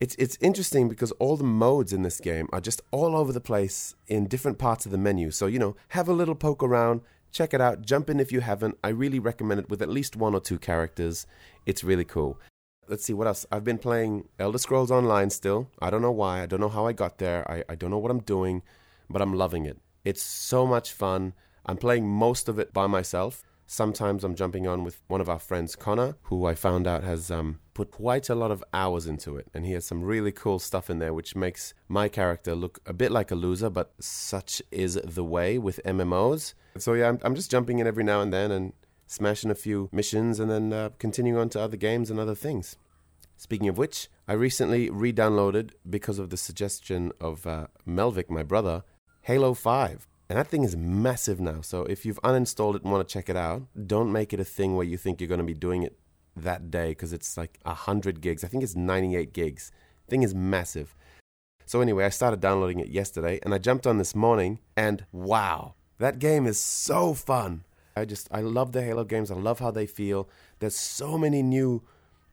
it's 0.01 0.15
it's 0.17 0.39
interesting 0.41 0.89
because 0.89 1.13
all 1.13 1.37
the 1.37 1.45
modes 1.45 1.93
in 1.93 2.03
this 2.03 2.21
game 2.21 2.49
are 2.53 2.61
just 2.61 2.83
all 2.91 3.17
over 3.17 3.33
the 3.33 3.41
place 3.41 3.95
in 4.07 4.27
different 4.27 4.59
parts 4.59 4.87
of 4.87 4.93
the 4.93 4.99
menu. 4.99 5.31
So 5.31 5.47
you 5.47 5.59
know, 5.59 5.77
have 5.89 6.09
a 6.09 6.13
little 6.13 6.35
poke 6.35 6.63
around, 6.63 7.03
check 7.33 7.55
it 7.55 7.61
out, 7.61 7.83
jump 7.83 8.11
in 8.11 8.21
if 8.21 8.33
you 8.33 8.41
haven't. 8.41 8.77
I 8.83 8.89
really 8.89 9.19
recommend 9.19 9.61
it 9.61 9.71
with 9.71 9.83
at 9.83 9.89
least 9.89 10.17
one 10.17 10.35
or 10.35 10.41
two 10.41 10.59
characters. 10.59 11.27
It's 11.67 11.85
really 11.85 12.05
cool. 12.05 12.39
Let's 12.87 13.05
see 13.05 13.15
what 13.15 13.27
else. 13.27 13.47
I've 13.51 13.65
been 13.65 13.79
playing 13.79 14.29
Elder 14.39 14.59
Scrolls 14.59 14.91
Online 14.91 15.31
still. 15.31 15.71
I 15.81 15.89
don't 15.89 16.03
know 16.03 16.13
why. 16.13 16.43
I 16.43 16.47
don't 16.47 16.61
know 16.61 16.69
how 16.69 16.87
I 16.87 16.93
got 16.93 17.19
there. 17.19 17.51
I, 17.51 17.65
I 17.69 17.75
don't 17.75 17.91
know 17.91 17.99
what 17.99 18.11
I'm 18.11 18.21
doing, 18.21 18.63
but 19.09 19.23
I'm 19.23 19.33
loving 19.33 19.65
it. 19.65 19.79
It's 20.05 20.23
so 20.23 20.67
much 20.67 20.93
fun. 20.93 21.33
I'm 21.65 21.79
playing 21.79 22.07
most 22.07 22.47
of 22.47 22.59
it 22.59 22.75
by 22.75 22.87
myself. 22.87 23.43
Sometimes 23.67 24.25
I'm 24.25 24.35
jumping 24.35 24.67
on 24.67 24.85
with 24.85 25.01
one 25.09 25.21
of 25.21 25.29
our 25.29 25.39
friends, 25.39 25.75
Connor, 25.75 26.17
who 26.25 26.45
I 26.45 26.55
found 26.55 26.87
out 26.87 27.03
has 27.03 27.31
um, 27.31 27.61
put 27.73 27.91
quite 27.91 28.29
a 28.29 28.35
lot 28.35 28.51
of 28.51 28.63
hours 28.73 29.07
into 29.07 29.37
it. 29.37 29.49
And 29.55 29.65
he 29.65 29.73
has 29.73 29.85
some 29.85 30.03
really 30.03 30.33
cool 30.33 30.59
stuff 30.59 30.91
in 30.91 30.99
there, 30.99 31.15
which 31.15 31.35
makes 31.35 31.75
my 31.89 32.09
character 32.09 32.55
look 32.55 32.81
a 32.87 32.93
bit 32.93 33.11
like 33.11 33.31
a 33.31 33.35
loser, 33.35 33.71
but 33.71 33.93
such 33.99 34.63
is 34.71 34.95
the 35.03 35.25
way 35.25 35.59
with 35.59 35.81
MMOs. 35.85 36.55
So, 36.79 36.93
yeah, 36.93 37.09
I'm, 37.09 37.19
I'm 37.23 37.35
just 37.35 37.51
jumping 37.51 37.79
in 37.79 37.87
every 37.87 38.05
now 38.05 38.21
and 38.21 38.33
then 38.33 38.51
and 38.51 38.73
smashing 39.07 39.51
a 39.51 39.55
few 39.55 39.89
missions 39.93 40.41
and 40.41 40.51
then 40.51 40.73
uh, 40.73 40.91
continuing 40.99 41.39
on 41.39 41.49
to 41.51 41.61
other 41.61 41.77
games 41.77 42.11
and 42.11 42.21
other 42.21 42.35
things. 42.35 42.77
Speaking 43.37 43.69
of 43.69 43.79
which, 43.79 44.09
I 44.29 44.33
recently 44.35 44.91
re 44.91 45.13
downloaded, 45.13 45.73
because 45.89 46.19
of 46.19 46.31
the 46.31 46.37
suggestion 46.37 47.13
of 47.21 47.47
uh, 47.47 47.67
my 47.85 48.43
brother, 48.43 48.85
Halo 49.23 49.55
5. 49.55 50.07
And 50.29 50.39
that 50.39 50.49
thing 50.49 50.65
is 50.65 50.77
massive 50.77 51.41
now. 51.41 51.61
So 51.61 51.83
if 51.83 52.07
you've 52.07 52.21
uninstalled 52.23 52.77
it 52.77 52.83
and 52.83 52.91
want 52.91 53.07
to 53.07 53.13
check 53.13 53.29
it 53.29 53.37
out, 53.37 53.63
don't 53.87 54.11
make 54.11 54.33
it 54.33 54.41
a 54.41 54.45
thing 54.45 54.75
where 54.75 54.87
you 54.87 54.97
think 54.97 55.21
you're 55.21 55.29
going 55.29 55.39
to 55.39 55.45
be 55.45 55.55
doing 55.55 55.83
it 55.83 55.99
that 56.37 56.71
day 56.71 56.89
because 56.89 57.13
it's 57.13 57.37
like 57.37 57.59
100 57.63 58.21
gigs. 58.21 58.43
I 58.43 58.49
think 58.49 58.63
it's 58.63 58.75
98 58.75 59.33
gigs. 59.33 59.71
Thing 60.09 60.23
is 60.23 60.35
massive. 60.35 60.97
So 61.67 61.81
anyway, 61.81 62.05
I 62.05 62.11
started 62.11 62.41
downloading 62.41 62.81
it 62.81 62.89
yesterday 62.89 63.39
and 63.43 63.55
I 63.55 63.59
jumped 63.59 63.87
on 63.87 63.99
this 63.99 64.15
morning 64.15 64.61
and 64.77 65.05
wow, 65.13 65.75
that 65.99 66.19
game 66.19 66.47
is 66.47 66.59
so 66.59 67.15
fun. 67.15 67.65
I 67.97 68.05
just 68.05 68.29
I 68.31 68.41
love 68.41 68.73
the 68.73 68.83
Halo 68.83 69.05
games. 69.05 69.31
I 69.31 69.35
love 69.35 69.61
how 69.61 69.71
they 69.71 69.87
feel. 69.87 70.29
There's 70.59 70.77
so 70.77 71.17
many 71.17 71.43
new 71.43 71.83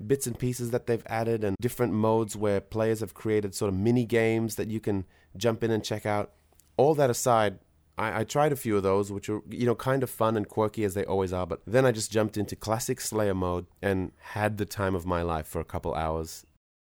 bits 0.06 0.26
and 0.26 0.38
pieces 0.38 0.72
that 0.72 0.88
they've 0.88 1.04
added 1.06 1.44
and 1.44 1.56
different 1.62 1.94
modes 1.94 2.36
where 2.36 2.60
players 2.60 3.02
have 3.02 3.14
created 3.14 3.54
sort 3.54 3.70
of 3.70 3.80
mini 3.80 4.06
games 4.06 4.56
that 4.56 4.70
you 4.70 4.80
can 4.80 5.06
jump 5.38 5.64
in 5.64 5.72
and 5.72 5.84
check 5.84 6.06
out. 6.06 6.32
All 6.78 6.96
that 6.96 7.10
aside, 7.10 7.60
I, 8.02 8.22
I, 8.22 8.24
tried 8.24 8.52
a 8.52 8.56
few 8.56 8.76
of 8.78 8.84
those, 8.84 9.12
which 9.12 9.30
were 9.30 9.42
you 9.50 9.66
know 9.66 9.76
kind 9.76 10.02
of 10.02 10.10
fun 10.10 10.36
and 10.36 10.48
quirky 10.48 10.84
as 10.84 10.96
they 10.96 11.06
always 11.06 11.32
are. 11.32 11.46
But 11.46 11.62
then 11.68 11.86
I 11.86 11.92
just 11.92 12.12
jumped 12.12 12.36
into 12.36 12.56
classic 12.56 13.00
Slayer 13.00 13.36
mode 13.36 13.68
and 13.82 14.12
had 14.18 14.58
the 14.58 14.66
time 14.66 14.96
of 14.96 15.06
my 15.06 15.22
life 15.22 15.46
for 15.46 15.60
a 15.60 15.66
couple 15.66 15.94
hours. 15.94 16.46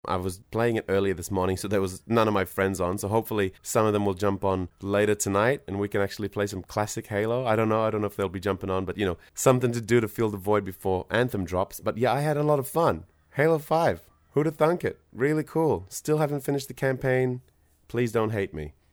I 0.05 0.17
was 0.17 0.38
playing 0.50 0.76
it 0.76 0.87
earlier 0.88 1.12
this 1.12 1.31
morning, 1.31 1.57
so 1.57 1.69
there 1.69 1.81
was 1.81 2.02
none 2.07 2.26
of 2.26 2.33
my 2.33 2.45
friends 2.45 2.81
on. 2.81 2.97
So 2.97 3.09
hopefully 3.09 3.52
some 3.61 3.85
of 3.85 3.93
them 3.93 4.07
will 4.07 4.14
jump 4.14 4.45
on 4.45 4.69
later 4.81 5.14
tonight, 5.14 5.62
and 5.67 5.79
we 5.79 5.88
can 5.88 6.00
actually 6.00 6.29
play 6.29 6.47
some 6.47 6.62
classic 6.62 7.09
Halo. 7.09 7.45
I 7.45 7.57
don't 7.57 7.69
know. 7.69 7.83
I 7.83 7.90
don't 7.90 8.00
know 8.00 8.07
if 8.07 8.17
they'll 8.17 8.29
be 8.29 8.40
jumping 8.40 8.71
on, 8.71 8.85
but 8.85 8.97
you 8.97 9.05
know 9.05 9.19
something 9.35 9.73
to 9.73 9.81
do 9.81 10.00
to 10.00 10.09
fill 10.09 10.31
the 10.31 10.38
void 10.38 10.64
before 10.64 11.07
Anthem 11.11 11.45
drops. 11.45 11.81
But 11.81 11.99
yeah, 11.99 12.12
I 12.12 12.21
had 12.21 12.37
a 12.37 12.45
lot 12.45 12.61
of 12.61 12.69
fun. 12.69 13.05
Halo 13.35 13.59
Five. 13.59 14.02
Who'd 14.33 14.47
have 14.47 14.57
thunk 14.57 14.85
it? 14.85 15.00
Really 15.12 15.43
cool. 15.43 15.87
Still 15.88 16.19
haven't 16.19 16.45
finished 16.45 16.69
the 16.69 16.75
campaign. 16.75 17.40
Please 17.88 18.12
don't 18.12 18.31
hate 18.31 18.55
me. 18.55 18.75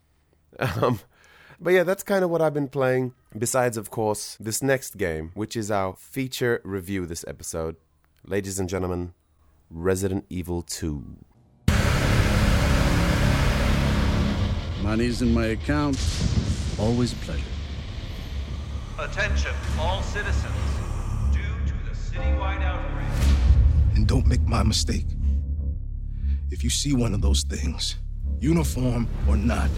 Um, 0.81 0.99
but 1.59 1.71
yeah, 1.71 1.83
that's 1.83 2.03
kind 2.03 2.23
of 2.23 2.29
what 2.29 2.41
I've 2.41 2.53
been 2.53 2.67
playing. 2.67 3.13
Besides, 3.37 3.77
of 3.77 3.89
course, 3.89 4.37
this 4.39 4.61
next 4.61 4.97
game, 4.97 5.31
which 5.33 5.55
is 5.55 5.71
our 5.71 5.95
feature 5.95 6.61
review 6.63 7.05
this 7.05 7.25
episode. 7.27 7.75
Ladies 8.25 8.59
and 8.59 8.69
gentlemen, 8.69 9.13
Resident 9.69 10.25
Evil 10.29 10.61
2. 10.61 11.17
Money's 14.81 15.21
in 15.21 15.33
my 15.33 15.47
account. 15.47 15.97
Always 16.79 17.13
a 17.13 17.15
pleasure. 17.17 17.43
Attention, 18.99 19.53
all 19.79 20.01
citizens. 20.03 20.53
Due 21.31 21.41
to 21.65 21.73
the 21.89 21.95
citywide 21.95 22.61
outbreak. 22.61 23.07
And 23.95 24.07
don't 24.07 24.27
make 24.27 24.41
my 24.43 24.63
mistake. 24.63 25.07
If 26.51 26.63
you 26.63 26.69
see 26.69 26.93
one 26.93 27.13
of 27.13 27.21
those 27.21 27.43
things, 27.43 27.97
uniform 28.39 29.07
or 29.27 29.35
not, 29.35 29.69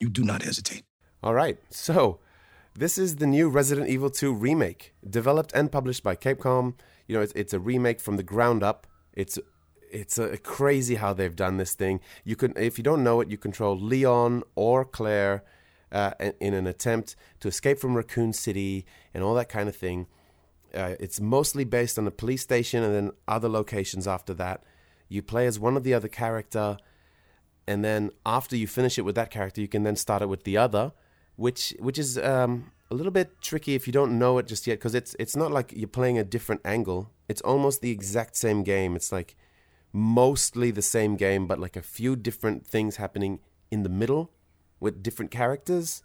you 0.00 0.08
do 0.08 0.24
not 0.24 0.42
hesitate. 0.42 0.82
All 1.24 1.32
right, 1.32 1.56
so 1.70 2.18
this 2.74 2.98
is 2.98 3.16
the 3.16 3.26
new 3.26 3.48
Resident 3.48 3.88
Evil 3.88 4.10
2 4.10 4.30
remake, 4.34 4.92
developed 5.08 5.52
and 5.54 5.72
published 5.72 6.02
by 6.02 6.16
Capcom. 6.16 6.74
You 7.06 7.16
know, 7.16 7.22
it's, 7.22 7.32
it's 7.32 7.54
a 7.54 7.58
remake 7.58 7.98
from 7.98 8.18
the 8.18 8.22
ground 8.22 8.62
up. 8.62 8.86
It's 9.14 9.38
it's 9.90 10.18
a 10.18 10.36
crazy 10.36 10.96
how 10.96 11.14
they've 11.14 11.34
done 11.34 11.56
this 11.56 11.72
thing. 11.72 12.00
You 12.24 12.36
can, 12.36 12.52
if 12.58 12.76
you 12.76 12.84
don't 12.84 13.02
know 13.02 13.22
it, 13.22 13.30
you 13.30 13.38
control 13.38 13.74
Leon 13.74 14.42
or 14.54 14.84
Claire 14.84 15.44
uh, 15.90 16.10
in 16.40 16.52
an 16.52 16.66
attempt 16.66 17.16
to 17.40 17.48
escape 17.48 17.78
from 17.78 17.96
Raccoon 17.96 18.34
City 18.34 18.84
and 19.14 19.24
all 19.24 19.32
that 19.32 19.48
kind 19.48 19.66
of 19.66 19.74
thing. 19.74 20.06
Uh, 20.74 20.96
it's 21.00 21.20
mostly 21.20 21.64
based 21.64 21.98
on 21.98 22.06
a 22.06 22.10
police 22.10 22.42
station 22.42 22.82
and 22.82 22.94
then 22.94 23.12
other 23.26 23.48
locations 23.48 24.06
after 24.06 24.34
that. 24.34 24.62
You 25.08 25.22
play 25.22 25.46
as 25.46 25.58
one 25.58 25.78
of 25.78 25.84
the 25.84 25.94
other 25.94 26.08
character, 26.08 26.76
and 27.66 27.82
then 27.82 28.10
after 28.26 28.56
you 28.56 28.66
finish 28.66 28.98
it 28.98 29.06
with 29.06 29.14
that 29.14 29.30
character, 29.30 29.62
you 29.62 29.68
can 29.68 29.84
then 29.84 29.96
start 29.96 30.20
it 30.20 30.28
with 30.28 30.44
the 30.44 30.58
other, 30.58 30.92
which 31.36 31.74
which 31.78 31.98
is 31.98 32.18
um, 32.18 32.70
a 32.90 32.94
little 32.94 33.12
bit 33.12 33.40
tricky 33.40 33.74
if 33.74 33.86
you 33.86 33.92
don't 33.92 34.18
know 34.18 34.38
it 34.38 34.46
just 34.46 34.66
yet 34.66 34.74
because 34.78 34.94
it's 34.94 35.16
it's 35.18 35.36
not 35.36 35.50
like 35.50 35.72
you're 35.74 35.88
playing 35.88 36.18
a 36.18 36.24
different 36.24 36.60
angle. 36.64 37.10
It's 37.28 37.40
almost 37.42 37.80
the 37.80 37.90
exact 37.90 38.36
same 38.36 38.62
game. 38.62 38.96
It's 38.96 39.10
like 39.10 39.36
mostly 39.92 40.70
the 40.70 40.82
same 40.82 41.16
game, 41.16 41.46
but 41.46 41.58
like 41.58 41.76
a 41.76 41.82
few 41.82 42.16
different 42.16 42.66
things 42.66 42.96
happening 42.96 43.40
in 43.70 43.82
the 43.82 43.88
middle 43.88 44.30
with 44.80 45.02
different 45.02 45.30
characters. 45.30 46.02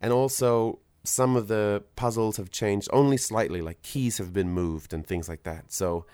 And 0.00 0.12
also, 0.12 0.80
some 1.02 1.36
of 1.36 1.48
the 1.48 1.82
puzzles 1.96 2.36
have 2.36 2.50
changed 2.50 2.88
only 2.92 3.16
slightly, 3.16 3.62
like 3.62 3.82
keys 3.82 4.18
have 4.18 4.32
been 4.32 4.50
moved 4.50 4.92
and 4.92 5.06
things 5.06 5.28
like 5.28 5.42
that. 5.44 5.72
So, 5.72 6.06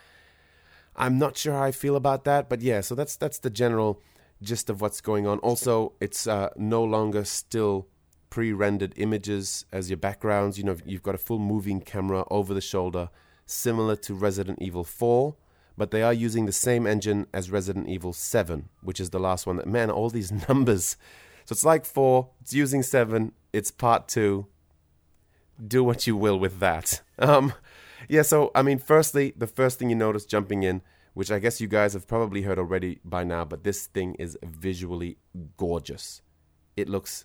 I'm 0.96 1.18
not 1.18 1.36
sure 1.36 1.54
how 1.54 1.62
I 1.62 1.72
feel 1.72 1.96
about 1.96 2.24
that, 2.24 2.48
but 2.48 2.60
yeah, 2.60 2.80
so 2.80 2.94
that's 2.94 3.16
that's 3.16 3.38
the 3.38 3.50
general 3.50 4.00
gist 4.42 4.70
of 4.70 4.80
what's 4.80 5.00
going 5.00 5.26
on. 5.26 5.38
Also, 5.40 5.92
it's 6.00 6.26
uh, 6.26 6.50
no 6.56 6.82
longer 6.82 7.24
still 7.24 7.86
pre-rendered 8.30 8.94
images 8.96 9.66
as 9.72 9.90
your 9.90 9.96
backgrounds. 9.96 10.56
You 10.56 10.64
know, 10.64 10.76
you've 10.84 11.02
got 11.02 11.14
a 11.14 11.18
full 11.18 11.38
moving 11.38 11.80
camera 11.80 12.24
over 12.30 12.54
the 12.54 12.60
shoulder, 12.60 13.10
similar 13.46 13.96
to 13.96 14.14
Resident 14.14 14.62
Evil 14.62 14.84
4 14.84 15.34
but 15.80 15.92
they 15.92 16.02
are 16.02 16.12
using 16.12 16.44
the 16.44 16.52
same 16.52 16.86
engine 16.86 17.26
as 17.32 17.50
Resident 17.50 17.88
Evil 17.88 18.12
7, 18.12 18.68
which 18.82 19.00
is 19.00 19.08
the 19.10 19.18
last 19.18 19.46
one. 19.46 19.56
That 19.56 19.66
man, 19.66 19.90
all 19.90 20.10
these 20.10 20.30
numbers. 20.48 20.98
So 21.46 21.54
it's 21.54 21.64
like 21.64 21.86
4, 21.86 22.28
it's 22.42 22.52
using 22.52 22.82
7, 22.82 23.32
it's 23.54 23.70
part 23.70 24.06
2. 24.06 24.46
Do 25.66 25.82
what 25.82 26.06
you 26.06 26.18
will 26.18 26.38
with 26.38 26.58
that. 26.60 27.00
Um 27.18 27.54
yeah, 28.08 28.22
so 28.22 28.50
I 28.54 28.62
mean, 28.62 28.78
firstly, 28.78 29.34
the 29.36 29.46
first 29.46 29.78
thing 29.78 29.88
you 29.88 29.96
notice 29.96 30.24
jumping 30.24 30.62
in, 30.62 30.82
which 31.14 31.30
I 31.30 31.38
guess 31.38 31.60
you 31.60 31.68
guys 31.68 31.92
have 31.92 32.06
probably 32.06 32.42
heard 32.42 32.58
already 32.58 32.98
by 33.04 33.24
now, 33.24 33.44
but 33.44 33.62
this 33.64 33.86
thing 33.86 34.14
is 34.14 34.38
visually 34.42 35.16
gorgeous. 35.56 36.22
It 36.76 36.88
looks 36.88 37.24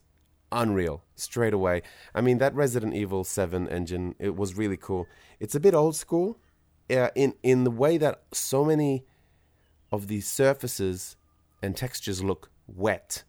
unreal 0.55 1.03
straight 1.15 1.53
away. 1.53 1.83
I 2.15 2.21
mean, 2.21 2.39
that 2.39 2.55
Resident 2.55 2.95
Evil 2.95 3.23
7 3.23 3.67
engine, 3.69 4.15
it 4.17 4.35
was 4.35 4.55
really 4.55 4.77
cool. 4.77 5.07
It's 5.39 5.53
a 5.53 5.59
bit 5.59 5.75
old 5.75 5.95
school, 5.95 6.39
uh, 6.89 7.09
in 7.15 7.33
in 7.43 7.63
the 7.63 7.71
way 7.71 7.97
that 7.97 8.23
so 8.31 8.63
many 8.63 9.05
of 9.91 10.07
these 10.07 10.27
surfaces 10.27 11.15
and 11.61 11.75
textures 11.75 12.23
look 12.23 12.49
wet, 12.67 13.23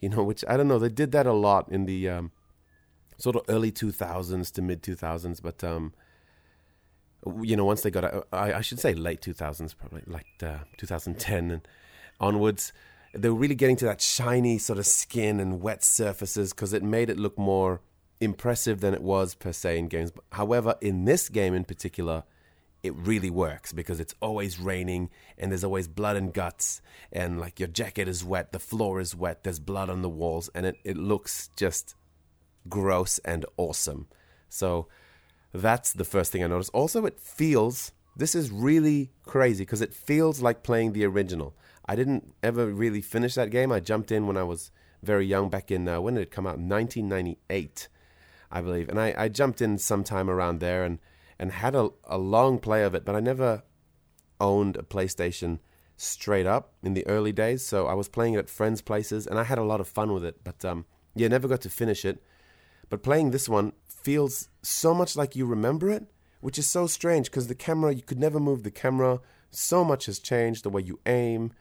you 0.00 0.08
know, 0.08 0.22
which 0.22 0.44
I 0.48 0.56
don't 0.56 0.68
know. 0.68 0.78
They 0.78 0.88
did 0.88 1.12
that 1.12 1.26
a 1.26 1.32
lot 1.32 1.70
in 1.70 1.86
the 1.86 2.08
um, 2.08 2.32
sort 3.16 3.36
of 3.36 3.42
early 3.48 3.70
two 3.70 3.92
thousands 3.92 4.50
to 4.52 4.62
mid 4.62 4.82
two 4.82 4.94
thousands, 4.94 5.40
but 5.40 5.62
um, 5.62 5.92
you 7.42 7.56
know, 7.56 7.64
once 7.64 7.82
they 7.82 7.90
got, 7.90 8.04
uh, 8.04 8.22
I, 8.32 8.54
I 8.54 8.60
should 8.60 8.80
say 8.80 8.94
late 8.94 9.20
two 9.20 9.32
thousands, 9.34 9.74
probably 9.74 10.02
like 10.06 10.26
uh, 10.42 10.58
2010 10.76 11.50
and 11.50 11.68
onwards. 12.20 12.72
They 13.14 13.28
were 13.28 13.36
really 13.36 13.54
getting 13.54 13.76
to 13.76 13.84
that 13.86 14.00
shiny 14.00 14.58
sort 14.58 14.78
of 14.78 14.86
skin 14.86 15.40
and 15.40 15.60
wet 15.60 15.82
surfaces 15.82 16.52
because 16.52 16.72
it 16.72 16.82
made 16.82 17.10
it 17.10 17.18
look 17.18 17.38
more 17.38 17.80
impressive 18.20 18.80
than 18.80 18.94
it 18.94 19.02
was 19.02 19.34
per 19.34 19.52
se 19.52 19.78
in 19.78 19.88
games. 19.88 20.12
However, 20.32 20.76
in 20.80 21.04
this 21.04 21.28
game 21.28 21.54
in 21.54 21.64
particular, 21.64 22.24
it 22.82 22.94
really 22.94 23.30
works 23.30 23.72
because 23.72 23.98
it's 23.98 24.14
always 24.20 24.60
raining 24.60 25.10
and 25.36 25.50
there's 25.50 25.64
always 25.64 25.88
blood 25.88 26.16
and 26.16 26.32
guts 26.32 26.80
and 27.12 27.40
like 27.40 27.58
your 27.58 27.68
jacket 27.68 28.08
is 28.08 28.24
wet, 28.24 28.52
the 28.52 28.58
floor 28.58 29.00
is 29.00 29.14
wet, 29.14 29.42
there's 29.42 29.58
blood 29.58 29.90
on 29.90 30.02
the 30.02 30.08
walls, 30.08 30.48
and 30.54 30.66
it, 30.66 30.76
it 30.84 30.96
looks 30.96 31.50
just 31.56 31.94
gross 32.68 33.18
and 33.20 33.44
awesome. 33.56 34.06
So 34.48 34.88
that's 35.52 35.92
the 35.92 36.04
first 36.04 36.30
thing 36.30 36.44
I 36.44 36.46
noticed. 36.46 36.70
Also, 36.72 37.04
it 37.06 37.18
feels 37.18 37.92
this 38.16 38.34
is 38.34 38.50
really 38.50 39.12
crazy 39.24 39.62
because 39.62 39.80
it 39.80 39.94
feels 39.94 40.40
like 40.40 40.62
playing 40.62 40.92
the 40.92 41.04
original. 41.04 41.54
I 41.88 41.96
didn't 41.96 42.34
ever 42.42 42.66
really 42.66 43.00
finish 43.00 43.34
that 43.34 43.50
game. 43.50 43.72
I 43.72 43.80
jumped 43.80 44.12
in 44.12 44.26
when 44.26 44.36
I 44.36 44.42
was 44.42 44.70
very 45.02 45.26
young, 45.26 45.48
back 45.48 45.70
in 45.70 45.88
uh, 45.88 46.00
when 46.00 46.14
did 46.14 46.22
it 46.22 46.30
come 46.30 46.46
out? 46.46 46.58
1998, 46.58 47.88
I 48.50 48.60
believe, 48.60 48.88
and 48.88 49.00
I, 49.00 49.14
I 49.16 49.28
jumped 49.28 49.62
in 49.62 49.78
sometime 49.78 50.28
around 50.28 50.60
there 50.60 50.84
and 50.84 50.98
and 51.38 51.52
had 51.52 51.74
a, 51.74 51.90
a 52.04 52.18
long 52.18 52.58
play 52.58 52.82
of 52.82 52.94
it, 52.94 53.04
but 53.04 53.14
I 53.14 53.20
never 53.20 53.62
owned 54.40 54.76
a 54.76 54.82
PlayStation 54.82 55.60
straight 55.96 56.46
up 56.46 56.72
in 56.82 56.94
the 56.94 57.06
early 57.06 57.32
days. 57.32 57.64
So 57.64 57.86
I 57.86 57.94
was 57.94 58.08
playing 58.08 58.34
it 58.34 58.38
at 58.38 58.50
friends' 58.50 58.82
places, 58.82 59.26
and 59.26 59.38
I 59.38 59.44
had 59.44 59.58
a 59.58 59.64
lot 59.64 59.80
of 59.80 59.88
fun 59.88 60.12
with 60.12 60.24
it. 60.24 60.42
But 60.42 60.64
um, 60.64 60.84
yeah, 61.14 61.28
never 61.28 61.48
got 61.48 61.60
to 61.62 61.70
finish 61.70 62.04
it. 62.04 62.22
But 62.88 63.02
playing 63.02 63.30
this 63.30 63.48
one 63.48 63.72
feels 63.86 64.48
so 64.62 64.94
much 64.94 65.16
like 65.16 65.36
you 65.36 65.46
remember 65.46 65.90
it, 65.90 66.06
which 66.40 66.58
is 66.58 66.66
so 66.66 66.86
strange 66.86 67.26
because 67.26 67.46
the 67.46 67.54
camera 67.54 67.94
you 67.94 68.02
could 68.02 68.18
never 68.18 68.40
move 68.40 68.62
the 68.62 68.70
camera. 68.70 69.20
So 69.50 69.84
much 69.84 70.06
has 70.06 70.18
changed 70.18 70.64
the 70.64 70.70
way 70.70 70.82
you 70.82 71.00
aim, 71.06 71.52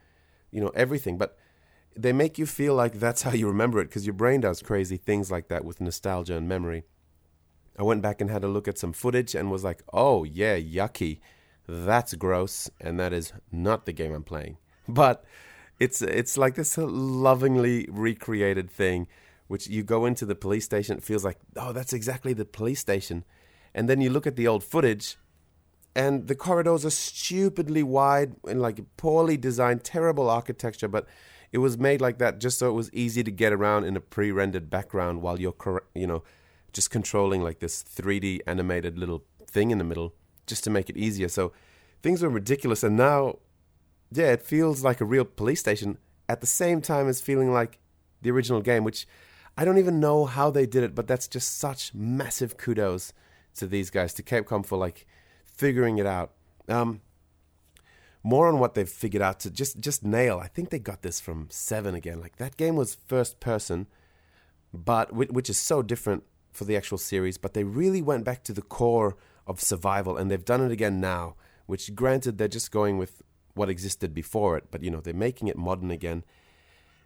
you 0.52 0.62
know 0.62 0.72
everything. 0.76 1.18
But 1.18 1.38
they 1.96 2.14
make 2.14 2.38
you 2.38 2.46
feel 2.46 2.76
like 2.76 3.00
that's 3.00 3.24
how 3.24 3.32
you 3.32 3.48
remember 3.48 3.80
it 3.80 3.86
because 3.86 4.06
your 4.06 4.14
brain 4.14 4.42
does 4.42 4.62
crazy 4.62 4.98
things 4.98 5.32
like 5.32 5.48
that 5.48 5.66
with 5.66 5.82
nostalgia 5.82 6.36
and 6.36 6.48
memory. 6.48 6.84
I 7.78 7.84
went 7.84 8.02
back 8.02 8.22
and 8.22 8.30
had 8.30 8.44
a 8.44 8.48
look 8.48 8.68
at 8.68 8.78
some 8.78 8.94
footage 8.94 9.36
and 9.36 9.52
was 9.52 9.64
like, 9.64 9.84
oh, 9.94 10.24
yeah, 10.24 10.58
yucky. 10.58 11.20
That's 11.68 12.14
gross. 12.16 12.70
And 12.82 13.00
that 13.00 13.14
is 13.14 13.34
not 13.52 13.86
the 13.86 13.94
game 13.94 14.14
I'm 14.14 14.24
playing. 14.24 14.58
But 14.90 15.26
it's, 15.82 16.02
it's 16.02 16.38
like 16.38 16.56
this 16.56 16.78
lovingly 16.78 17.88
recreated 17.92 18.72
thing, 18.72 19.08
which 19.48 19.68
you 19.68 19.84
go 19.84 20.06
into 20.06 20.26
the 20.26 20.34
police 20.34 20.64
station, 20.64 20.98
it 20.98 21.04
feels 21.04 21.26
like, 21.26 21.38
oh, 21.58 21.74
that's 21.74 21.92
exactly 21.92 22.32
the 22.32 22.46
police 22.46 22.80
station. 22.80 23.26
And 23.76 23.90
then 23.90 24.00
you 24.00 24.10
look 24.10 24.26
at 24.26 24.38
the 24.38 24.48
old 24.48 24.64
footage, 24.64 25.18
and 25.98 26.28
the 26.28 26.36
corridors 26.36 26.86
are 26.86 26.92
stupidly 26.92 27.82
wide 27.82 28.36
and 28.48 28.62
like 28.62 28.80
poorly 28.98 29.36
designed, 29.36 29.84
terrible 29.84 30.30
architecture, 30.30 30.88
but 30.88 31.08
it 31.52 31.58
was 31.58 31.76
made 31.80 32.02
like 32.02 32.20
that 32.20 32.40
just 32.40 32.60
so 32.60 32.70
it 32.70 32.74
was 32.74 32.94
easy 32.94 33.24
to 33.24 33.32
get 33.32 33.52
around 33.52 33.86
in 33.86 33.98
a 33.98 34.00
pre-rendered 34.00 34.70
background 34.70 35.24
while 35.24 35.42
you're, 35.42 35.56
you 35.96 36.06
know, 36.06 36.24
just 36.72 36.92
controlling 36.92 37.42
like 37.42 37.62
this 37.62 37.84
3D 37.84 38.42
animated 38.46 39.00
little 39.00 39.24
thing 39.48 39.72
in 39.72 39.80
the 39.80 39.84
middle 39.84 40.14
just 40.46 40.64
to 40.66 40.70
make 40.70 40.88
it 40.88 40.98
easier. 40.98 41.28
So 41.28 41.52
things 42.04 42.22
were 42.22 42.30
ridiculous. 42.30 42.84
And 42.84 42.96
now, 42.96 43.40
yeah, 44.12 44.34
it 44.34 44.44
feels 44.44 44.84
like 44.84 45.02
a 45.02 45.06
real 45.06 45.26
police 45.26 45.62
station 45.62 45.98
at 46.30 46.42
the 46.42 46.48
same 46.48 46.80
time 46.80 47.08
as 47.08 47.22
feeling 47.22 47.52
like 47.52 47.80
the 48.22 48.30
original 48.30 48.62
game, 48.62 48.84
which 48.84 49.08
I 49.58 49.66
don't 49.66 49.80
even 49.80 50.00
know 50.00 50.26
how 50.26 50.52
they 50.52 50.68
did 50.68 50.84
it, 50.84 50.94
but 50.94 51.08
that's 51.08 51.28
just 51.28 51.58
such 51.58 51.96
massive 51.96 52.56
kudos 52.56 53.14
to 53.56 53.66
these 53.66 53.90
guys, 53.90 54.14
to 54.14 54.22
Capcom 54.22 54.64
for 54.64 54.78
like 54.78 55.08
figuring 55.58 55.98
it 55.98 56.06
out. 56.06 56.32
Um, 56.70 57.02
more 58.24 58.48
on 58.48 58.60
what 58.60 58.74
they've 58.74 58.90
figured 58.90 59.22
out 59.22 59.40
to 59.42 59.52
just 59.52 59.80
just 59.80 60.04
nail. 60.04 60.40
I 60.40 60.48
think 60.48 60.70
they 60.70 60.80
got 60.80 61.02
this 61.02 61.20
from 61.20 61.48
Seven 61.50 61.96
again. 61.96 62.20
Like 62.20 62.38
that 62.38 62.58
game 62.58 62.76
was 62.76 62.98
first 63.08 63.40
person, 63.40 63.88
but 64.74 65.14
which 65.14 65.50
is 65.50 65.58
so 65.58 65.82
different 65.82 66.24
for 66.52 66.66
the 66.66 66.76
actual 66.76 66.98
series, 66.98 67.38
but 67.38 67.54
they 67.54 67.64
really 67.64 68.02
went 68.02 68.24
back 68.24 68.44
to 68.44 68.54
the 68.54 68.62
core 68.62 69.16
of 69.46 69.62
survival, 69.62 70.18
and 70.18 70.30
they've 70.30 70.44
done 70.44 70.62
it 70.62 70.72
again 70.72 71.00
now. 71.00 71.36
Which, 71.68 71.94
granted, 71.96 72.38
they're 72.38 72.48
just 72.48 72.72
going 72.72 72.98
with 72.98 73.22
what 73.54 73.70
existed 73.70 74.14
before 74.14 74.58
it, 74.58 74.66
but 74.72 74.84
you 74.84 74.92
know 74.92 75.02
they're 75.02 75.14
making 75.14 75.48
it 75.48 75.58
modern 75.58 75.92
again, 75.92 76.24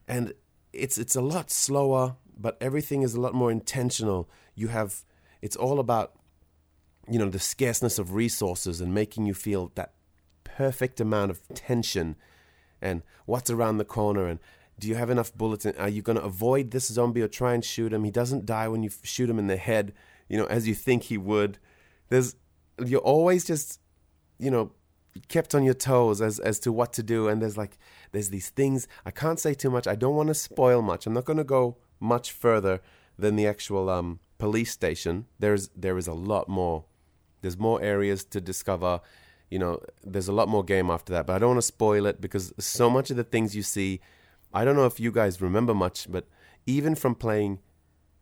and 0.07 0.33
it's 0.73 0.97
it's 0.97 1.15
a 1.15 1.21
lot 1.21 1.51
slower, 1.51 2.15
but 2.37 2.57
everything 2.61 3.01
is 3.01 3.13
a 3.13 3.21
lot 3.21 3.33
more 3.33 3.51
intentional. 3.51 4.29
You 4.55 4.69
have 4.69 5.03
it's 5.41 5.55
all 5.55 5.79
about 5.79 6.15
you 7.09 7.19
know 7.19 7.29
the 7.29 7.39
scarceness 7.39 7.99
of 7.99 8.13
resources 8.13 8.81
and 8.81 8.93
making 8.93 9.25
you 9.25 9.33
feel 9.33 9.71
that 9.75 9.93
perfect 10.43 10.99
amount 10.99 11.31
of 11.31 11.47
tension 11.53 12.15
and 12.81 13.01
what's 13.25 13.49
around 13.49 13.77
the 13.77 13.85
corner 13.85 14.27
and 14.27 14.39
do 14.81 14.87
you 14.87 14.95
have 14.95 15.11
enough 15.11 15.33
bullets? 15.35 15.65
In, 15.65 15.75
are 15.77 15.87
you 15.87 16.01
going 16.01 16.17
to 16.17 16.23
avoid 16.23 16.71
this 16.71 16.87
zombie 16.87 17.21
or 17.21 17.27
try 17.27 17.53
and 17.53 17.63
shoot 17.63 17.93
him? 17.93 18.03
He 18.03 18.09
doesn't 18.09 18.47
die 18.47 18.67
when 18.67 18.81
you 18.81 18.89
shoot 19.03 19.29
him 19.29 19.37
in 19.37 19.45
the 19.45 19.55
head, 19.55 19.93
you 20.27 20.37
know, 20.37 20.45
as 20.45 20.67
you 20.67 20.73
think 20.73 21.03
he 21.03 21.17
would. 21.19 21.59
There's 22.09 22.35
you're 22.83 22.99
always 22.99 23.45
just, 23.45 23.79
you 24.39 24.49
know, 24.49 24.71
kept 25.27 25.53
on 25.53 25.63
your 25.63 25.75
toes 25.75 26.19
as 26.19 26.39
as 26.39 26.59
to 26.61 26.71
what 26.71 26.93
to 26.93 27.03
do, 27.03 27.27
and 27.27 27.41
there's 27.41 27.57
like 27.57 27.77
there's 28.11 28.29
these 28.29 28.49
things. 28.49 28.87
I 29.05 29.11
can't 29.11 29.39
say 29.39 29.53
too 29.53 29.69
much. 29.69 29.85
I 29.85 29.95
don't 29.95 30.15
want 30.15 30.29
to 30.29 30.33
spoil 30.33 30.81
much. 30.81 31.05
I'm 31.05 31.13
not 31.13 31.25
going 31.25 31.37
to 31.37 31.43
go 31.43 31.77
much 31.99 32.31
further 32.31 32.81
than 33.19 33.35
the 33.35 33.45
actual 33.45 33.87
um, 33.87 34.19
police 34.39 34.71
station. 34.71 35.27
There's 35.37 35.69
there 35.75 35.97
is 35.97 36.07
a 36.07 36.13
lot 36.13 36.49
more. 36.49 36.85
There's 37.41 37.57
more 37.57 37.81
areas 37.81 38.23
to 38.25 38.41
discover. 38.41 39.01
You 39.49 39.59
know, 39.59 39.79
there's 40.03 40.27
a 40.27 40.33
lot 40.33 40.47
more 40.47 40.63
game 40.63 40.89
after 40.89 41.11
that, 41.13 41.27
but 41.27 41.35
I 41.35 41.39
don't 41.39 41.49
want 41.49 41.57
to 41.57 41.63
spoil 41.63 42.05
it 42.05 42.21
because 42.21 42.53
so 42.57 42.89
much 42.89 43.11
of 43.11 43.17
the 43.17 43.23
things 43.23 43.55
you 43.55 43.63
see, 43.63 43.99
I 44.53 44.63
don't 44.63 44.75
know 44.75 44.85
if 44.85 44.99
you 44.99 45.11
guys 45.11 45.41
remember 45.41 45.73
much, 45.73 46.09
but 46.09 46.25
even 46.65 46.95
from 46.95 47.15
playing 47.15 47.59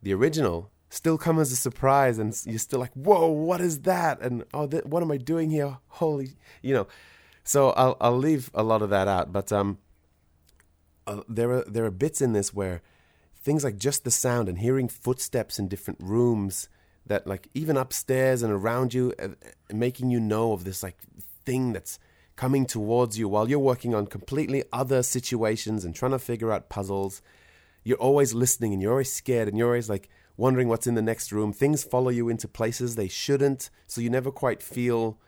the 0.02 0.14
original, 0.14 0.72
still 0.90 1.18
come 1.18 1.40
as 1.40 1.52
a 1.52 1.56
surprise, 1.56 2.18
and 2.18 2.36
you're 2.46 2.58
still 2.60 2.80
like, 2.80 2.94
"Whoa, 2.94 3.28
what 3.28 3.62
is 3.62 3.82
that?" 3.82 4.22
And 4.22 4.44
oh, 4.54 4.68
th- 4.68 4.86
what 4.86 5.04
am 5.04 5.12
I 5.12 5.18
doing 5.18 5.52
here? 5.52 5.78
Holy, 5.88 6.36
you 6.62 6.74
know. 6.74 6.88
So 7.44 7.72
I'll 7.72 7.98
I'll 8.02 8.18
leave 8.18 8.50
a 8.54 8.64
lot 8.64 8.82
of 8.82 8.90
that 8.90 9.08
out, 9.08 9.32
but 9.32 9.52
um, 9.52 9.78
uh, 11.08 11.22
there 11.28 11.52
are 11.52 11.64
there 11.64 11.86
are 11.86 11.92
bits 11.92 12.22
in 12.22 12.34
this 12.34 12.54
where 12.54 12.82
things 13.42 13.64
like 13.64 13.78
just 13.78 14.04
the 14.04 14.12
sound 14.12 14.50
and 14.50 14.60
hearing 14.60 14.88
footsteps 14.88 15.58
in 15.60 15.68
different 15.68 16.00
rooms 16.02 16.70
that 17.10 17.28
like 17.28 17.50
even 17.54 17.76
upstairs 17.76 18.42
and 18.42 18.54
around 18.54 18.94
you 18.94 19.14
uh, 19.22 19.28
making 19.72 20.10
you 20.10 20.20
know 20.20 20.54
of 20.54 20.64
this 20.64 20.82
like 20.82 20.98
thing 21.46 21.74
that's 21.74 22.00
coming 22.36 22.66
towards 22.66 23.20
you 23.20 23.28
while 23.28 23.50
you're 23.50 23.60
working 23.60 23.94
on 23.94 24.08
completely 24.08 24.64
other 24.72 25.04
situations 25.04 25.84
and 25.84 25.94
trying 25.94 26.12
to 26.12 26.20
figure 26.20 26.54
out 26.54 26.70
puzzles. 26.70 27.22
You're 27.84 27.98
always 27.98 28.34
listening 28.34 28.72
and 28.72 28.82
you're 28.82 28.92
always 28.92 29.12
scared 29.12 29.50
and 29.50 29.58
you're 29.58 29.68
always 29.68 29.90
like 29.90 30.08
wondering 30.38 30.70
what's 30.70 30.88
in 30.88 30.96
the 30.96 31.02
next 31.02 31.32
room. 31.34 31.52
Things 31.52 31.84
follow 31.84 32.10
you 32.10 32.30
into 32.30 32.48
places 32.48 32.96
they 32.96 33.10
shouldn't 33.10 33.70
so 33.88 34.00
you 34.00 34.10
never 34.10 34.32
quite 34.32 34.64
feel 34.64 35.20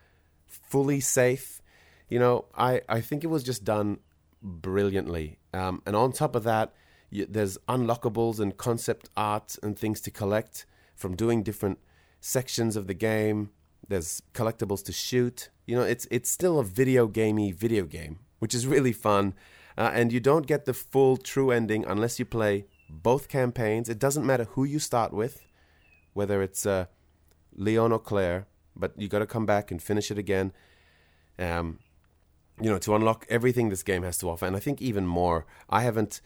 fully 0.46 1.02
safe. 1.02 1.62
You 2.08 2.20
know 2.20 2.46
i 2.56 2.82
i 2.90 3.00
think 3.00 3.24
it 3.24 3.28
was 3.28 3.44
just 3.44 3.64
done 3.64 4.00
brilliantly. 4.42 5.40
Um, 5.54 5.82
and 5.86 5.96
on 5.96 6.12
top 6.12 6.36
of 6.36 6.44
that 6.44 6.74
you, 7.10 7.26
there's 7.26 7.58
unlockables 7.68 8.40
and 8.40 8.56
concept 8.56 9.10
art 9.18 9.58
and 9.64 9.78
things 9.78 10.00
to 10.02 10.12
collect 10.12 10.66
from 11.02 11.16
doing 11.16 11.44
different 11.44 11.80
sections 12.22 12.76
of 12.76 12.88
the 12.88 12.94
game. 12.94 13.50
There's 13.88 14.22
collectibles 14.34 14.84
to 14.86 14.94
shoot. 14.94 15.50
You 15.66 15.76
know, 15.76 15.84
it's 15.84 16.08
it's 16.12 16.30
still 16.30 16.60
a 16.60 16.64
video 16.64 17.08
gamey 17.08 17.52
video 17.52 17.86
game, 17.86 18.20
which 18.40 18.54
is 18.54 18.68
really 18.68 18.94
fun. 18.94 19.34
Uh, 19.78 19.92
and 19.94 20.14
you 20.14 20.20
don't 20.20 20.48
get 20.48 20.66
the 20.66 20.74
full 20.74 21.18
true 21.18 21.50
ending 21.52 21.86
unless 21.86 22.20
you 22.20 22.26
play 22.26 22.66
both 22.90 23.28
campaigns. 23.28 23.90
It 23.90 24.00
doesn't 24.00 24.26
matter 24.26 24.46
who 24.52 24.64
you 24.64 24.80
start 24.80 25.14
with, 25.14 25.46
whether 26.14 26.42
it's 26.42 26.66
uh, 26.66 26.86
Leon 27.56 27.92
or 27.92 28.00
Claire, 28.00 28.48
but 28.76 28.94
you 28.98 29.08
got 29.08 29.20
to 29.20 29.26
come 29.26 29.46
back 29.46 29.72
and 29.72 29.82
finish 29.82 30.12
it 30.12 30.18
again. 30.18 30.52
Um, 31.40 31.80
you 32.60 32.70
know, 32.70 32.78
to 32.80 32.96
unlock 32.96 33.26
everything 33.30 33.70
this 33.70 33.82
game 33.82 34.04
has 34.04 34.18
to 34.20 34.30
offer, 34.30 34.46
and 34.46 34.56
I 34.56 34.60
think 34.60 34.82
even 34.82 35.08
more. 35.08 35.46
I 35.70 35.82
haven't 35.82 36.22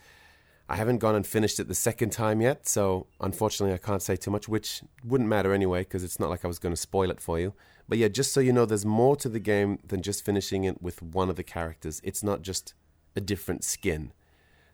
I 0.68 0.76
haven't 0.76 0.98
gone 0.98 1.14
and 1.14 1.26
finished 1.26 1.60
it 1.60 1.68
the 1.68 1.74
second 1.74 2.10
time 2.10 2.40
yet, 2.40 2.66
so 2.66 3.06
unfortunately 3.20 3.72
I 3.74 3.78
can't 3.78 4.02
say 4.02 4.16
too 4.16 4.32
much, 4.32 4.48
which 4.48 4.82
wouldn't 5.04 5.30
matter 5.30 5.52
anyway 5.52 5.80
because 5.80 6.02
it's 6.02 6.18
not 6.18 6.28
like 6.28 6.44
I 6.44 6.48
was 6.48 6.58
going 6.58 6.72
to 6.72 6.80
spoil 6.80 7.10
it 7.10 7.20
for 7.20 7.38
you. 7.38 7.54
But 7.88 7.98
yeah, 7.98 8.08
just 8.08 8.32
so 8.32 8.40
you 8.40 8.52
know, 8.52 8.66
there's 8.66 8.84
more 8.84 9.14
to 9.16 9.28
the 9.28 9.38
game 9.38 9.78
than 9.86 10.02
just 10.02 10.24
finishing 10.24 10.64
it 10.64 10.82
with 10.82 11.00
one 11.02 11.30
of 11.30 11.36
the 11.36 11.44
characters. 11.44 12.00
It's 12.02 12.22
not 12.22 12.42
just 12.42 12.74
a 13.14 13.20
different 13.20 13.62
skin. 13.62 14.12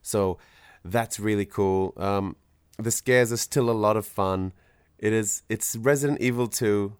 So 0.00 0.38
that's 0.82 1.20
really 1.20 1.44
cool. 1.44 1.92
Um, 1.98 2.36
the 2.78 2.90
scares 2.90 3.30
are 3.30 3.36
still 3.36 3.68
a 3.68 3.72
lot 3.72 3.98
of 3.98 4.06
fun. 4.06 4.52
It 4.98 5.12
is. 5.12 5.42
It's 5.48 5.76
Resident 5.76 6.20
Evil 6.20 6.48
2 6.48 6.96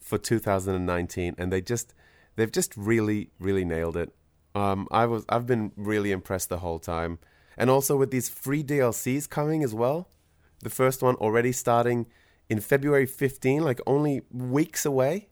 for 0.00 0.18
2019, 0.18 1.34
and 1.38 1.52
they 1.52 1.60
just 1.60 1.94
they've 2.34 2.50
just 2.50 2.76
really 2.76 3.30
really 3.38 3.64
nailed 3.64 3.96
it. 3.96 4.12
Um, 4.54 4.88
I 4.90 5.06
was 5.06 5.24
I've 5.28 5.46
been 5.46 5.72
really 5.76 6.10
impressed 6.12 6.48
the 6.48 6.58
whole 6.58 6.78
time. 6.78 7.18
And 7.56 7.70
also 7.70 7.96
with 7.96 8.10
these 8.10 8.28
free 8.28 8.62
DLCs 8.62 9.28
coming 9.28 9.62
as 9.62 9.74
well. 9.74 10.08
The 10.62 10.70
first 10.70 11.02
one 11.02 11.16
already 11.16 11.52
starting 11.52 12.06
in 12.48 12.60
February 12.60 13.06
15, 13.06 13.62
like 13.62 13.80
only 13.86 14.22
weeks 14.30 14.86
away. 14.86 15.28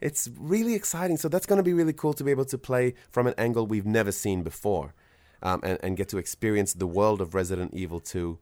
It's 0.00 0.28
really 0.38 0.74
exciting. 0.74 1.16
So 1.16 1.28
that's 1.28 1.46
going 1.46 1.56
to 1.56 1.62
be 1.62 1.72
really 1.72 1.92
cool 1.92 2.12
to 2.14 2.24
be 2.24 2.30
able 2.30 2.44
to 2.46 2.58
play 2.58 2.94
from 3.10 3.26
an 3.26 3.34
angle 3.36 3.66
we've 3.66 3.86
never 3.86 4.12
seen 4.12 4.42
before 4.42 4.94
um, 5.42 5.60
and, 5.62 5.78
and 5.82 5.96
get 5.96 6.08
to 6.10 6.18
experience 6.18 6.72
the 6.72 6.86
world 6.86 7.20
of 7.20 7.34
Resident 7.34 7.74
Evil 7.74 8.00
2 8.00 8.38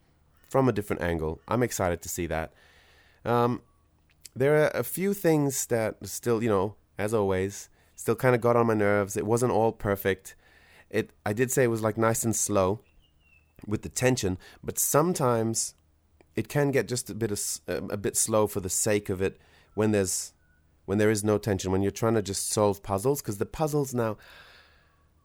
from 0.48 0.68
a 0.68 0.72
different 0.72 1.03
angle. 1.03 1.40
I'm 1.48 1.62
excited 1.62 2.03
to 2.03 2.09
see 2.09 2.27
that. 2.27 2.53
Um, 3.24 3.62
there 4.35 4.62
are 4.62 4.70
a 4.74 4.85
few 4.85 5.14
things 5.14 5.66
that 5.66 5.96
still, 6.07 6.42
you 6.42 6.48
know, 6.48 6.77
as 6.98 7.14
always, 7.14 7.68
still 7.94 8.14
kind 8.14 8.35
of 8.35 8.40
got 8.40 8.57
on 8.57 8.66
my 8.66 8.74
nerves. 8.74 9.16
It 9.16 9.27
wasn't 9.27 9.53
all 9.53 9.72
perfect. 9.72 10.37
It 10.90 11.11
I 11.24 11.33
did 11.33 11.50
say 11.50 11.64
it 11.64 11.68
was 11.68 11.83
like 11.83 11.96
nice 11.96 12.22
and 12.24 12.37
slow 12.37 12.81
with 13.66 13.83
the 13.83 13.88
tension, 13.88 14.38
but 14.62 14.79
sometimes 14.79 15.75
it 16.35 16.49
can 16.49 16.71
get 16.71 16.88
just 16.88 17.09
a 17.09 17.14
bit 17.14 17.31
of, 17.31 17.40
uh, 17.69 17.87
a 17.88 17.97
bit 17.97 18.16
slow 18.16 18.47
for 18.47 18.61
the 18.61 18.69
sake 18.69 19.09
of 19.09 19.23
it 19.23 19.38
when 19.75 19.92
there's 19.92 20.33
when 20.85 20.99
there 20.99 21.11
is 21.11 21.25
no 21.25 21.37
tension 21.37 21.73
when 21.73 21.83
you're 21.83 21.90
trying 21.90 22.14
to 22.14 22.23
just 22.23 22.49
solve 22.49 22.83
puzzles 22.83 23.21
because 23.21 23.38
the 23.38 23.47
puzzles 23.47 23.92
now 23.92 24.16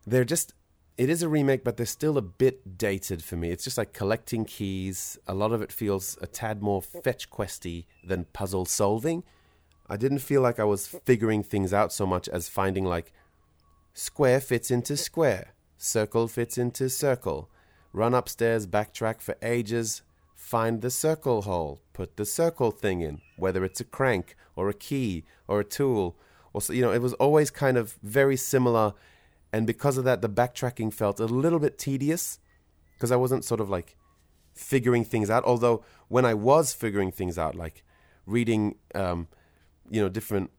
they're 0.07 0.25
just 0.25 0.53
it 0.97 1.09
is 1.09 1.21
a 1.21 1.29
remake 1.29 1.63
but 1.63 1.77
they're 1.77 1.85
still 1.85 2.17
a 2.17 2.21
bit 2.21 2.77
dated 2.77 3.23
for 3.23 3.35
me. 3.35 3.49
It's 3.49 3.63
just 3.63 3.77
like 3.77 3.93
collecting 3.93 4.45
keys. 4.45 5.17
A 5.27 5.33
lot 5.33 5.51
of 5.51 5.61
it 5.61 5.71
feels 5.71 6.17
a 6.21 6.27
tad 6.27 6.61
more 6.61 6.81
fetch 6.81 7.29
questy 7.29 7.85
than 8.03 8.25
puzzle 8.33 8.65
solving. 8.65 9.23
I 9.89 9.97
didn't 9.97 10.19
feel 10.19 10.41
like 10.41 10.59
i 10.59 10.63
was 10.63 10.87
figuring 10.87 11.43
things 11.43 11.73
out 11.73 11.91
so 11.91 12.05
much 12.05 12.29
as 12.29 12.47
finding 12.47 12.85
like 12.85 13.11
square 13.93 14.39
fits 14.39 14.71
into 14.71 14.95
square 14.95 15.53
circle 15.77 16.27
fits 16.27 16.57
into 16.57 16.89
circle 16.89 17.49
run 17.93 18.13
upstairs, 18.13 18.67
backtrack 18.67 19.21
for 19.21 19.35
ages, 19.41 20.01
find 20.35 20.81
the 20.81 20.89
circle 20.89 21.43
hole, 21.43 21.81
put 21.93 22.17
the 22.17 22.25
circle 22.25 22.71
thing 22.71 23.01
in, 23.01 23.21
whether 23.37 23.63
it's 23.63 23.79
a 23.79 23.85
crank 23.85 24.35
or 24.55 24.69
a 24.69 24.73
key 24.73 25.23
or 25.47 25.59
a 25.59 25.63
tool. 25.65 26.17
Or, 26.53 26.61
so, 26.61 26.73
you 26.73 26.81
know, 26.81 26.91
it 26.91 27.01
was 27.01 27.13
always 27.13 27.49
kind 27.49 27.77
of 27.77 27.93
very 28.03 28.35
similar. 28.35 28.93
And 29.53 29.65
because 29.67 29.97
of 29.97 30.03
that, 30.05 30.21
the 30.21 30.29
backtracking 30.29 30.93
felt 30.93 31.19
a 31.19 31.25
little 31.25 31.59
bit 31.59 31.77
tedious 31.77 32.39
because 32.95 33.11
I 33.11 33.15
wasn't 33.15 33.45
sort 33.45 33.61
of 33.61 33.69
like 33.69 33.95
figuring 34.53 35.05
things 35.05 35.29
out. 35.29 35.43
Although 35.43 35.83
when 36.07 36.25
I 36.25 36.33
was 36.33 36.73
figuring 36.73 37.11
things 37.11 37.37
out, 37.37 37.55
like 37.55 37.83
reading, 38.25 38.75
um, 38.95 39.27
you 39.89 40.01
know, 40.01 40.09
different 40.09 40.51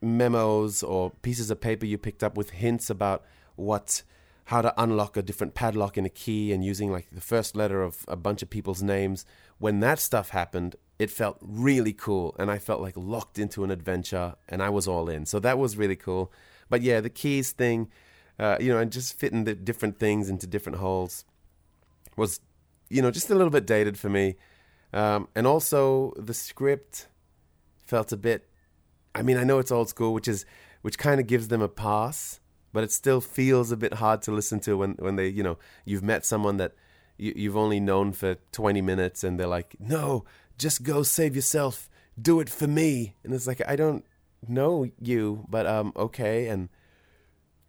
memos 0.00 0.82
or 0.82 1.10
pieces 1.22 1.50
of 1.50 1.60
paper 1.60 1.86
you 1.86 1.96
picked 1.96 2.24
up 2.24 2.36
with 2.36 2.50
hints 2.50 2.90
about 2.90 3.24
what 3.54 4.02
how 4.46 4.60
to 4.62 4.74
unlock 4.82 5.16
a 5.16 5.22
different 5.22 5.54
padlock 5.54 5.96
in 5.96 6.04
a 6.04 6.10
key 6.10 6.52
and 6.52 6.64
using 6.64 6.90
like 6.90 7.08
the 7.10 7.20
first 7.20 7.56
letter 7.56 7.82
of 7.82 8.04
a 8.08 8.16
bunch 8.16 8.42
of 8.42 8.50
people's 8.50 8.82
names. 8.82 9.24
When 9.58 9.80
that 9.80 9.98
stuff 9.98 10.30
happened, 10.30 10.76
it 10.98 11.10
felt 11.10 11.38
really 11.40 11.92
cool 11.92 12.34
and 12.38 12.50
I 12.50 12.58
felt 12.58 12.80
like 12.80 12.94
locked 12.96 13.38
into 13.38 13.64
an 13.64 13.70
adventure 13.70 14.34
and 14.48 14.62
I 14.62 14.68
was 14.70 14.88
all 14.88 15.08
in. 15.08 15.26
So 15.26 15.38
that 15.40 15.58
was 15.58 15.76
really 15.76 15.96
cool. 15.96 16.32
But 16.68 16.82
yeah, 16.82 17.00
the 17.00 17.10
keys 17.10 17.52
thing, 17.52 17.88
uh, 18.38 18.56
you 18.60 18.72
know, 18.72 18.78
and 18.78 18.90
just 18.90 19.18
fitting 19.18 19.44
the 19.44 19.54
different 19.54 19.98
things 19.98 20.28
into 20.28 20.46
different 20.46 20.78
holes 20.78 21.24
was, 22.16 22.40
you 22.88 23.00
know, 23.00 23.10
just 23.10 23.30
a 23.30 23.34
little 23.34 23.50
bit 23.50 23.66
dated 23.66 23.98
for 23.98 24.08
me. 24.08 24.36
Um, 24.92 25.28
and 25.34 25.46
also 25.46 26.12
the 26.16 26.34
script 26.34 27.08
felt 27.86 28.12
a 28.12 28.16
bit. 28.16 28.48
I 29.14 29.22
mean, 29.22 29.36
I 29.36 29.44
know 29.44 29.58
it's 29.58 29.72
old 29.72 29.88
school, 29.88 30.12
which 30.14 30.28
is 30.28 30.44
which 30.82 30.98
kind 30.98 31.20
of 31.20 31.26
gives 31.26 31.48
them 31.48 31.62
a 31.62 31.68
pass 31.68 32.40
but 32.72 32.84
it 32.84 32.92
still 32.92 33.20
feels 33.20 33.70
a 33.70 33.76
bit 33.76 33.94
hard 33.94 34.22
to 34.22 34.32
listen 34.32 34.60
to 34.60 34.76
when 34.76 34.92
when 34.98 35.16
they 35.16 35.28
you 35.28 35.42
know 35.42 35.58
you've 35.84 36.02
met 36.02 36.24
someone 36.24 36.56
that 36.56 36.74
you, 37.18 37.32
you've 37.36 37.56
only 37.56 37.80
known 37.80 38.12
for 38.12 38.36
20 38.52 38.80
minutes 38.80 39.22
and 39.22 39.38
they're 39.38 39.46
like 39.46 39.76
no 39.78 40.24
just 40.58 40.82
go 40.82 41.02
save 41.02 41.34
yourself. 41.34 41.88
Do 42.20 42.40
it 42.40 42.48
for 42.48 42.66
me. 42.66 43.16
And 43.24 43.34
it's 43.34 43.46
like 43.46 43.62
i 43.66 43.76
don't 43.76 44.04
know 44.46 44.86
you 45.00 45.46
but 45.48 45.66
um 45.66 45.92
okay. 45.96 46.48
And 46.48 46.68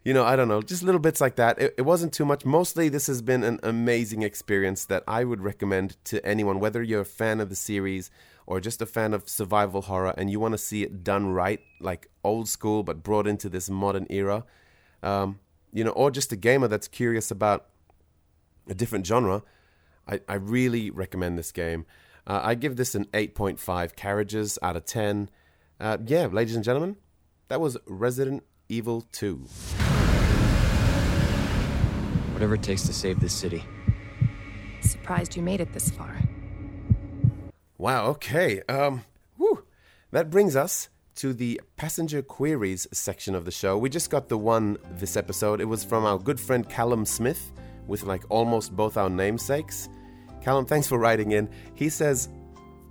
you 0.04 0.14
know 0.14 0.26
i 0.26 0.36
don't 0.36 0.50
know 0.50 0.62
just 0.62 0.84
little 0.84 1.00
bits 1.00 1.22
like 1.22 1.36
that. 1.38 1.60
It, 1.60 1.76
it 1.78 1.82
wasn't 1.84 2.14
too 2.14 2.26
much. 2.26 2.46
Mostly 2.46 2.90
this 2.90 3.08
has 3.08 3.22
been 3.22 3.44
an 3.44 3.60
amazing 3.64 4.22
experience 4.22 4.86
that 4.86 5.04
i 5.08 5.24
would 5.24 5.42
recommend 5.42 5.98
to 6.06 6.26
anyone 6.26 6.60
whether 6.60 6.84
you're 6.84 7.02
a 7.02 7.06
fan 7.06 7.40
of 7.40 7.50
the 7.50 7.56
series 7.56 8.12
or 8.46 8.60
just 8.60 8.82
a 8.82 8.86
fan 8.86 9.14
of 9.14 9.30
survival 9.30 9.84
horror 9.84 10.14
and 10.18 10.30
you 10.30 10.40
want 10.40 10.54
to 10.54 10.58
see 10.58 10.84
it 10.84 11.04
done 11.04 11.28
right 11.28 11.62
like 11.80 12.10
old 12.24 12.50
school 12.50 12.84
but 12.84 13.02
brought 13.02 13.26
into 13.26 13.48
this 13.50 13.70
modern 13.70 14.06
era 14.10 14.44
um, 15.04 15.40
you 15.72 15.84
know, 15.84 15.92
or 15.92 16.12
just 16.12 16.32
a 16.32 16.36
gamer 16.36 16.68
that's 16.68 16.88
curious 16.88 17.30
about 17.32 17.68
a 18.68 18.74
different 18.74 19.06
genre, 19.06 19.44
I, 20.08 20.22
I 20.28 20.36
really 20.36 20.90
recommend 20.90 21.38
this 21.38 21.52
game. 21.52 21.86
Uh, 22.26 22.40
I 22.44 22.56
give 22.56 22.78
this 22.78 22.96
an 22.96 23.06
8.5 23.06 23.96
carriages 23.96 24.58
out 24.62 24.76
of 24.76 24.86
10. 24.86 25.30
Uh, 25.80 25.98
yeah, 26.06 26.28
ladies 26.28 26.56
and 26.56 26.64
gentlemen, 26.64 26.96
that 27.50 27.60
was 27.60 27.78
Resident 27.86 28.44
Evil 28.70 29.02
2. 29.12 29.36
Whatever 32.32 32.56
it 32.56 32.64
takes 32.64 32.84
to 32.84 32.94
save 32.94 33.20
this 33.20 33.34
city. 33.34 33.64
Surprised 34.82 35.36
you 35.36 35.42
made 35.42 35.62
it 35.62 35.74
this 35.74 35.90
far. 35.90 36.18
Wow, 37.78 38.08
okay. 38.08 38.62
Um, 38.70 39.04
whew. 39.38 39.66
That 40.12 40.30
brings 40.30 40.56
us 40.56 40.90
to 41.16 41.34
the 41.34 41.62
passenger 41.78 42.22
queries 42.22 42.88
section 42.92 43.36
of 43.36 43.46
the 43.46 43.52
show. 43.52 43.78
We 43.78 43.90
just 43.90 44.10
got 44.10 44.30
the 44.30 44.38
one 44.38 44.78
this 44.92 45.16
episode. 45.16 45.62
It 45.62 45.66
was 45.66 45.84
from 45.84 46.06
our 46.06 46.18
good 46.18 46.40
friend 46.40 46.68
Callum 46.68 47.06
Smith 47.06 47.52
with 47.88 48.04
like 48.04 48.24
almost 48.30 48.76
both 48.76 48.98
our 48.98 49.10
namesakes. 49.10 49.90
Callum, 50.42 50.66
thanks 50.66 50.88
for 50.88 50.98
writing 50.98 51.32
in. 51.32 51.50
He 51.76 51.90
says, 51.90 52.30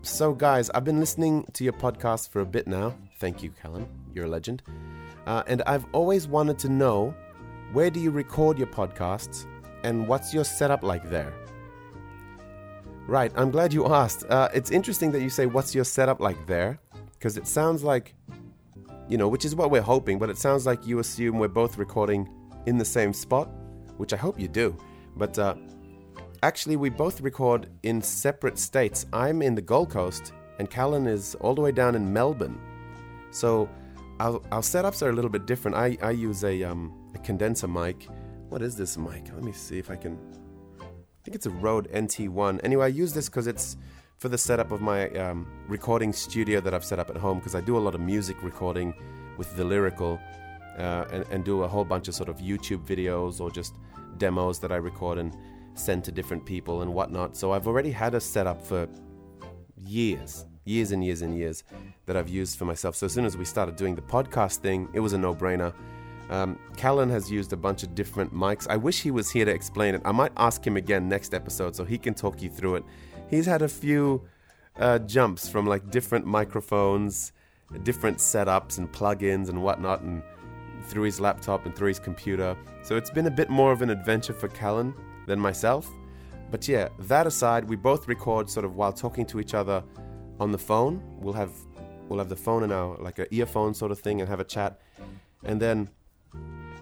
So, 0.03 0.33
guys, 0.33 0.71
I've 0.71 0.85
been 0.85 1.01
listening 1.01 1.45
to 1.53 1.65
your 1.65 1.73
podcast 1.75 2.31
for 2.31 2.41
a 2.41 2.47
bit 2.47 2.67
now. 2.67 2.95
Thank 3.19 3.43
you, 3.43 3.51
Callum. 3.51 3.89
You're 4.15 4.27
a 4.27 4.29
legend. 4.29 4.63
Uh, 5.27 5.43
and 5.47 5.63
I've 5.67 5.87
always 5.93 6.27
wanted 6.27 6.59
to 6.61 6.69
know 6.69 7.15
where 7.73 7.91
do 7.91 8.01
you 8.01 8.11
record 8.11 8.59
your 8.59 8.67
podcasts 8.67 9.47
and 9.85 10.07
what's 10.07 10.35
your 10.35 10.45
setup 10.45 10.83
like 10.83 11.09
there? 11.11 11.33
Right, 13.07 13.33
I'm 13.35 13.51
glad 13.51 13.73
you 13.73 13.93
asked. 13.93 14.25
Uh, 14.29 14.49
it's 14.55 14.71
interesting 14.71 15.11
that 15.13 15.23
you 15.23 15.31
say, 15.31 15.47
What's 15.47 15.75
your 15.75 15.85
setup 15.85 16.21
like 16.21 16.47
there? 16.47 16.79
Because 17.23 17.37
it 17.37 17.47
sounds 17.47 17.85
like, 17.85 18.17
you 19.09 19.17
know, 19.17 19.29
which 19.29 19.45
is 19.45 19.55
what 19.55 19.71
we're 19.71 19.81
hoping, 19.81 20.19
but 20.19 20.29
it 20.29 20.37
sounds 20.37 20.67
like 20.67 20.85
you 20.85 20.99
assume 20.99 21.39
we're 21.39 21.47
both 21.47 21.79
recording 21.79 22.29
in 22.67 22.79
the 22.79 22.85
same 22.85 23.13
spot, 23.13 23.49
which 23.97 24.13
I 24.13 24.17
hope 24.17 24.41
you 24.41 24.49
do. 24.49 24.77
But 25.17 25.39
uh, 25.39 25.55
actually, 26.43 26.75
we 26.75 26.91
both 26.91 27.21
record 27.21 27.69
in 27.85 28.03
separate 28.03 28.59
states. 28.59 29.07
I'm 29.13 29.41
in 29.41 29.55
the 29.55 29.63
Gold 29.63 29.89
Coast, 29.89 30.33
and 30.59 30.69
Callan 30.69 31.07
is 31.07 31.37
all 31.37 31.55
the 31.55 31.61
way 31.61 31.71
down 31.71 31.95
in 31.95 32.13
Melbourne. 32.13 32.61
So 33.31 33.69
our, 34.19 34.41
our 34.51 34.63
setups 34.63 35.01
are 35.01 35.11
a 35.11 35.13
little 35.13 35.31
bit 35.31 35.47
different. 35.47 35.77
I, 35.77 35.97
I 36.03 36.11
use 36.11 36.43
a, 36.43 36.65
um, 36.65 36.93
a 37.15 37.19
condenser 37.19 37.69
mic. 37.69 38.09
What 38.49 38.63
is 38.63 38.75
this 38.75 38.99
mic? 38.99 39.33
Let 39.33 39.45
me 39.45 39.53
see 39.53 39.79
if 39.79 39.93
I 39.93 39.95
can. 39.95 40.19
I 40.81 41.23
think 41.23 41.37
it's 41.37 41.47
a 41.47 41.51
Rode 41.51 41.89
NT1. 41.93 42.65
Anyway, 42.65 42.85
I 42.85 42.89
use 42.89 43.13
this 43.13 43.29
because 43.29 43.47
it's 43.47 43.77
for 44.23 44.29
the 44.29 44.39
setup 44.39 44.71
of 44.71 44.81
my 44.81 45.09
um, 45.15 45.45
recording 45.67 46.13
studio 46.13 46.61
that 46.61 46.73
I've 46.73 46.85
set 46.85 47.01
up 47.01 47.11
at 47.11 47.17
home 47.17 47.39
because 47.39 47.57
I 47.57 47.61
do 47.61 47.77
a 47.77 47.81
lot 47.81 47.97
of 47.97 48.01
music 48.01 48.41
recording 48.41 48.95
with 49.37 49.57
the 49.57 49.65
lyrical 49.65 50.21
uh, 50.79 51.07
and, 51.11 51.25
and 51.33 51.45
do 51.45 51.65
a 51.65 51.69
whole 51.69 51.85
bunch 51.85 52.07
of 52.07 52.15
sort 52.15 52.29
of 52.29 52.37
YouTube 52.37 52.87
videos 52.87 53.41
or 53.41 53.51
just 53.51 53.75
demos 54.19 54.61
that 54.61 54.71
I 54.71 54.77
record 54.77 55.19
and 55.19 55.37
send 55.75 56.05
to 56.05 56.13
different 56.13 56.47
people 56.47 56.83
and 56.83 56.95
whatnot. 56.95 57.37
So 57.37 57.51
I've 57.51 57.67
already 57.67 57.91
had 57.91 58.15
a 58.15 58.21
setup 58.21 58.65
for 58.65 58.89
years, 59.85 60.47
years 60.67 60.93
and 60.93 61.05
years 61.05 61.23
and 61.23 61.37
years 61.37 61.65
that 62.07 62.17
I've 62.17 62.29
used 62.29 62.57
for 62.57 62.65
myself. 62.65 62.95
So 62.95 63.07
as 63.07 63.13
soon 63.13 63.25
as 63.25 63.37
we 63.37 63.45
started 63.45 63.75
doing 63.75 63.97
the 63.97 64.03
podcast 64.03 64.59
thing, 64.59 64.89
it 64.93 65.01
was 65.01 65.15
a 65.15 65.19
no 65.19 65.35
brainer. 65.35 65.75
Um, 66.31 66.61
Callan 66.77 67.11
has 67.11 67.29
used 67.29 67.53
a 67.53 67.57
bunch 67.57 67.83
of 67.83 67.97
different 67.97 68.33
mics. 68.33 68.69
I 68.71 68.77
wish 68.77 69.03
he 69.03 69.11
was 69.11 69.33
here 69.33 69.47
to 69.47 69.51
explain 69.51 69.97
it. 69.97 70.03
I 70.05 70.13
might 70.13 70.31
ask 70.37 70.65
him 70.65 70.77
again 70.77 71.09
next 71.09 71.35
episode 71.35 71.75
so 71.75 71.85
he 71.85 71.99
can 71.99 72.15
talk 72.15 72.41
you 72.41 72.51
through 72.51 72.77
it. 72.77 72.85
He's 73.33 73.47
had 73.47 73.63
a 73.63 73.69
few 73.69 74.23
uh, 74.79 75.01
jumps 75.01 75.49
from 75.49 75.67
like 75.67 75.91
different 75.91 76.25
microphones, 76.25 77.33
different 77.83 78.19
setups 78.19 78.79
and 78.79 78.93
plugins 78.93 79.49
and 79.49 79.61
whatnot, 79.61 80.03
and 80.03 80.23
through 80.85 81.03
his 81.03 81.19
laptop 81.19 81.67
and 81.67 81.75
through 81.75 81.89
his 81.89 81.99
computer. 81.99 82.57
So 82.85 82.97
it's 82.97 83.11
been 83.11 83.27
a 83.27 83.31
bit 83.31 83.51
more 83.51 83.73
of 83.73 83.83
an 83.83 83.91
adventure 83.91 84.33
for 84.33 84.47
Callan 84.49 84.95
than 85.27 85.41
myself. 85.41 85.91
But 86.53 86.69
yeah, 86.69 86.89
that 87.01 87.27
aside, 87.27 87.69
we 87.69 87.75
both 87.75 88.07
record 88.07 88.49
sort 88.49 88.65
of 88.65 88.77
while 88.77 88.93
talking 88.93 89.27
to 89.27 89.41
each 89.41 89.55
other 89.55 89.83
on 90.39 90.53
the 90.53 90.59
phone. 90.59 91.03
We'll 91.19 91.35
have 91.35 91.53
we'll 92.09 92.21
have 92.21 92.29
the 92.29 92.37
phone 92.37 92.63
in 92.63 92.71
our 92.71 92.97
like 92.99 93.19
an 93.19 93.27
earphone 93.33 93.75
sort 93.75 93.91
of 93.91 93.99
thing 93.99 94.21
and 94.21 94.29
have 94.29 94.39
a 94.41 94.45
chat, 94.45 94.81
and 95.43 95.61
then 95.61 95.89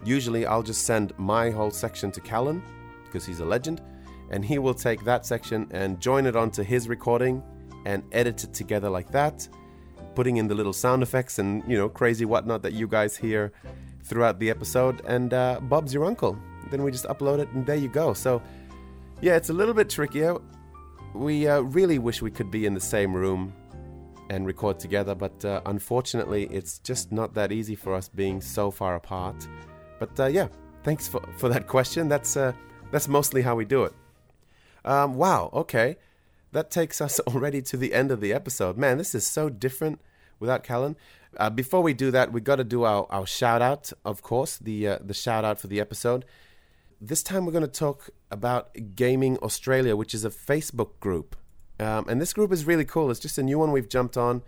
Usually, 0.04 0.46
I'll 0.46 0.62
just 0.62 0.84
send 0.84 1.12
my 1.18 1.50
whole 1.50 1.70
section 1.70 2.10
to 2.12 2.20
Callan 2.20 2.62
because 3.04 3.26
he's 3.26 3.40
a 3.40 3.44
legend, 3.44 3.82
and 4.30 4.44
he 4.44 4.58
will 4.58 4.74
take 4.74 5.04
that 5.04 5.26
section 5.26 5.68
and 5.70 6.00
join 6.00 6.26
it 6.26 6.36
onto 6.36 6.62
his 6.62 6.88
recording 6.88 7.42
and 7.84 8.02
edit 8.12 8.44
it 8.44 8.52
together 8.52 8.88
like 8.88 9.10
that, 9.10 9.48
putting 10.14 10.36
in 10.36 10.46
the 10.48 10.54
little 10.54 10.72
sound 10.72 11.02
effects 11.02 11.38
and 11.38 11.62
you 11.68 11.76
know 11.76 11.88
crazy 11.88 12.24
whatnot 12.24 12.62
that 12.62 12.72
you 12.72 12.86
guys 12.86 13.16
hear 13.16 13.52
throughout 14.04 14.38
the 14.38 14.50
episode. 14.50 15.02
And 15.06 15.32
uh, 15.34 15.60
Bob's 15.62 15.94
your 15.94 16.04
uncle. 16.04 16.38
Then 16.70 16.82
we 16.82 16.90
just 16.90 17.06
upload 17.06 17.38
it, 17.38 17.48
and 17.50 17.66
there 17.66 17.76
you 17.76 17.88
go. 17.88 18.12
So, 18.14 18.42
yeah, 19.20 19.36
it's 19.36 19.50
a 19.50 19.52
little 19.52 19.74
bit 19.74 19.90
trickier. 19.90 20.36
We 21.14 21.48
uh, 21.48 21.60
really 21.60 21.98
wish 21.98 22.22
we 22.22 22.30
could 22.30 22.50
be 22.50 22.66
in 22.66 22.74
the 22.74 22.80
same 22.80 23.14
room 23.14 23.52
and 24.28 24.46
record 24.46 24.78
together, 24.78 25.14
but 25.16 25.44
uh, 25.44 25.60
unfortunately, 25.66 26.44
it's 26.52 26.78
just 26.78 27.10
not 27.10 27.34
that 27.34 27.50
easy 27.50 27.74
for 27.74 27.94
us 27.94 28.08
being 28.08 28.40
so 28.40 28.70
far 28.70 28.94
apart. 28.94 29.48
But 29.98 30.18
uh, 30.20 30.26
yeah, 30.26 30.46
thanks 30.84 31.08
for, 31.08 31.20
for 31.36 31.48
that 31.48 31.66
question. 31.66 32.08
That's 32.08 32.36
uh, 32.36 32.52
that's 32.92 33.08
mostly 33.08 33.42
how 33.42 33.56
we 33.56 33.64
do 33.64 33.84
it. 33.84 33.92
Um, 34.84 35.14
wow. 35.14 35.50
Okay, 35.52 35.96
that 36.52 36.70
takes 36.70 37.00
us 37.00 37.20
already 37.26 37.62
to 37.62 37.76
the 37.76 37.94
end 37.94 38.10
of 38.10 38.20
the 38.20 38.32
episode. 38.32 38.76
Man, 38.76 38.98
this 38.98 39.14
is 39.14 39.26
so 39.26 39.48
different 39.48 40.00
without 40.38 40.64
Callan. 40.64 40.96
Uh, 41.36 41.50
before 41.50 41.82
we 41.82 41.94
do 41.94 42.10
that, 42.10 42.32
we've 42.32 42.44
got 42.44 42.56
to 42.56 42.64
do 42.64 42.82
our, 42.82 43.06
our 43.10 43.26
shout 43.26 43.62
out, 43.62 43.92
of 44.04 44.22
course, 44.22 44.56
the 44.58 44.88
uh, 44.88 44.98
the 45.00 45.14
shout 45.14 45.44
out 45.44 45.60
for 45.60 45.68
the 45.68 45.80
episode. 45.80 46.24
This 47.00 47.22
time 47.22 47.46
we're 47.46 47.52
going 47.52 47.62
to 47.62 47.68
talk 47.68 48.10
about 48.30 48.74
Gaming 48.96 49.38
Australia, 49.38 49.94
which 49.96 50.12
is 50.12 50.24
a 50.24 50.30
Facebook 50.30 50.98
group, 50.98 51.36
um, 51.78 52.06
and 52.08 52.20
this 52.20 52.32
group 52.32 52.52
is 52.52 52.64
really 52.64 52.84
cool. 52.84 53.10
It's 53.10 53.20
just 53.20 53.38
a 53.38 53.42
new 53.42 53.58
one 53.58 53.70
we've 53.70 53.88
jumped 53.88 54.16
on, 54.16 54.42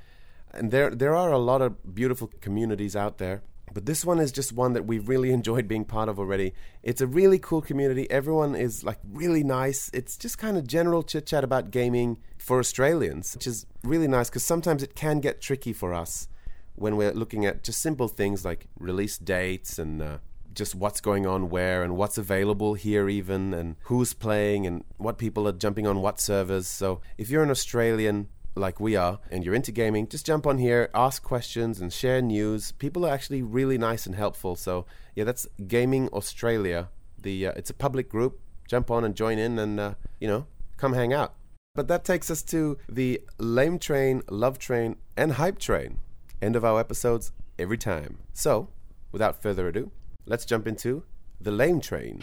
and 0.52 0.72
there 0.72 0.90
there 0.90 1.14
are 1.14 1.30
a 1.30 1.38
lot 1.38 1.62
of 1.62 1.94
beautiful 1.94 2.30
communities 2.40 2.96
out 2.96 3.18
there. 3.18 3.42
But 3.74 3.86
this 3.86 4.04
one 4.04 4.18
is 4.18 4.32
just 4.32 4.52
one 4.52 4.74
that 4.74 4.86
we've 4.86 5.08
really 5.08 5.32
enjoyed 5.32 5.66
being 5.66 5.84
part 5.84 6.08
of 6.08 6.18
already. 6.18 6.52
It's 6.82 7.00
a 7.00 7.06
really 7.06 7.38
cool 7.38 7.62
community. 7.62 8.10
Everyone 8.10 8.54
is 8.54 8.84
like 8.84 8.98
really 9.10 9.42
nice. 9.42 9.90
It's 9.94 10.16
just 10.16 10.36
kind 10.36 10.58
of 10.58 10.66
general 10.66 11.02
chit 11.02 11.26
chat 11.26 11.42
about 11.42 11.70
gaming 11.70 12.18
for 12.38 12.58
Australians, 12.58 13.34
which 13.34 13.46
is 13.46 13.66
really 13.82 14.08
nice 14.08 14.28
because 14.28 14.44
sometimes 14.44 14.82
it 14.82 14.94
can 14.94 15.20
get 15.20 15.40
tricky 15.40 15.72
for 15.72 15.94
us 15.94 16.28
when 16.74 16.96
we're 16.96 17.12
looking 17.12 17.46
at 17.46 17.62
just 17.62 17.80
simple 17.80 18.08
things 18.08 18.44
like 18.44 18.66
release 18.78 19.18
dates 19.18 19.78
and 19.78 20.02
uh, 20.02 20.18
just 20.54 20.74
what's 20.74 21.00
going 21.00 21.26
on 21.26 21.48
where 21.48 21.82
and 21.82 21.96
what's 21.96 22.18
available 22.18 22.74
here, 22.74 23.08
even, 23.08 23.54
and 23.54 23.76
who's 23.84 24.14
playing 24.14 24.66
and 24.66 24.84
what 24.98 25.18
people 25.18 25.46
are 25.48 25.52
jumping 25.52 25.86
on 25.86 26.00
what 26.00 26.20
servers. 26.20 26.66
So 26.66 27.00
if 27.18 27.30
you're 27.30 27.42
an 27.42 27.50
Australian 27.50 28.28
like 28.54 28.80
we 28.80 28.96
are 28.96 29.18
and 29.30 29.44
you're 29.44 29.54
into 29.54 29.72
gaming, 29.72 30.08
just 30.08 30.26
jump 30.26 30.46
on 30.46 30.58
here, 30.58 30.90
ask 30.94 31.22
questions, 31.22 31.80
and 31.80 31.92
share 31.92 32.20
news. 32.20 32.72
People 32.72 33.06
are 33.06 33.12
actually 33.12 33.42
really 33.42 33.78
nice 33.78 34.06
and 34.06 34.14
helpful. 34.14 34.56
So 34.56 34.86
yeah, 35.14 35.24
that's 35.24 35.46
Gaming 35.66 36.08
Australia. 36.10 36.88
The 37.20 37.48
uh, 37.48 37.52
it's 37.56 37.70
a 37.70 37.74
public 37.74 38.08
group. 38.08 38.40
Jump 38.68 38.90
on 38.90 39.04
and 39.04 39.14
join 39.14 39.38
in, 39.38 39.58
and 39.58 39.78
uh, 39.78 39.94
you 40.20 40.28
know, 40.28 40.46
come 40.76 40.92
hang 40.94 41.12
out. 41.12 41.34
But 41.74 41.88
that 41.88 42.04
takes 42.04 42.30
us 42.30 42.42
to 42.44 42.78
the 42.88 43.20
lame 43.38 43.78
train, 43.78 44.22
love 44.28 44.58
train, 44.58 44.96
and 45.16 45.32
hype 45.32 45.58
train. 45.58 46.00
End 46.40 46.56
of 46.56 46.64
our 46.64 46.78
episodes 46.80 47.32
every 47.58 47.78
time. 47.78 48.18
So, 48.34 48.68
without 49.10 49.40
further 49.40 49.68
ado, 49.68 49.90
let's 50.26 50.44
jump 50.44 50.66
into 50.66 51.04
the 51.40 51.50
lame 51.50 51.80
train. 51.80 52.22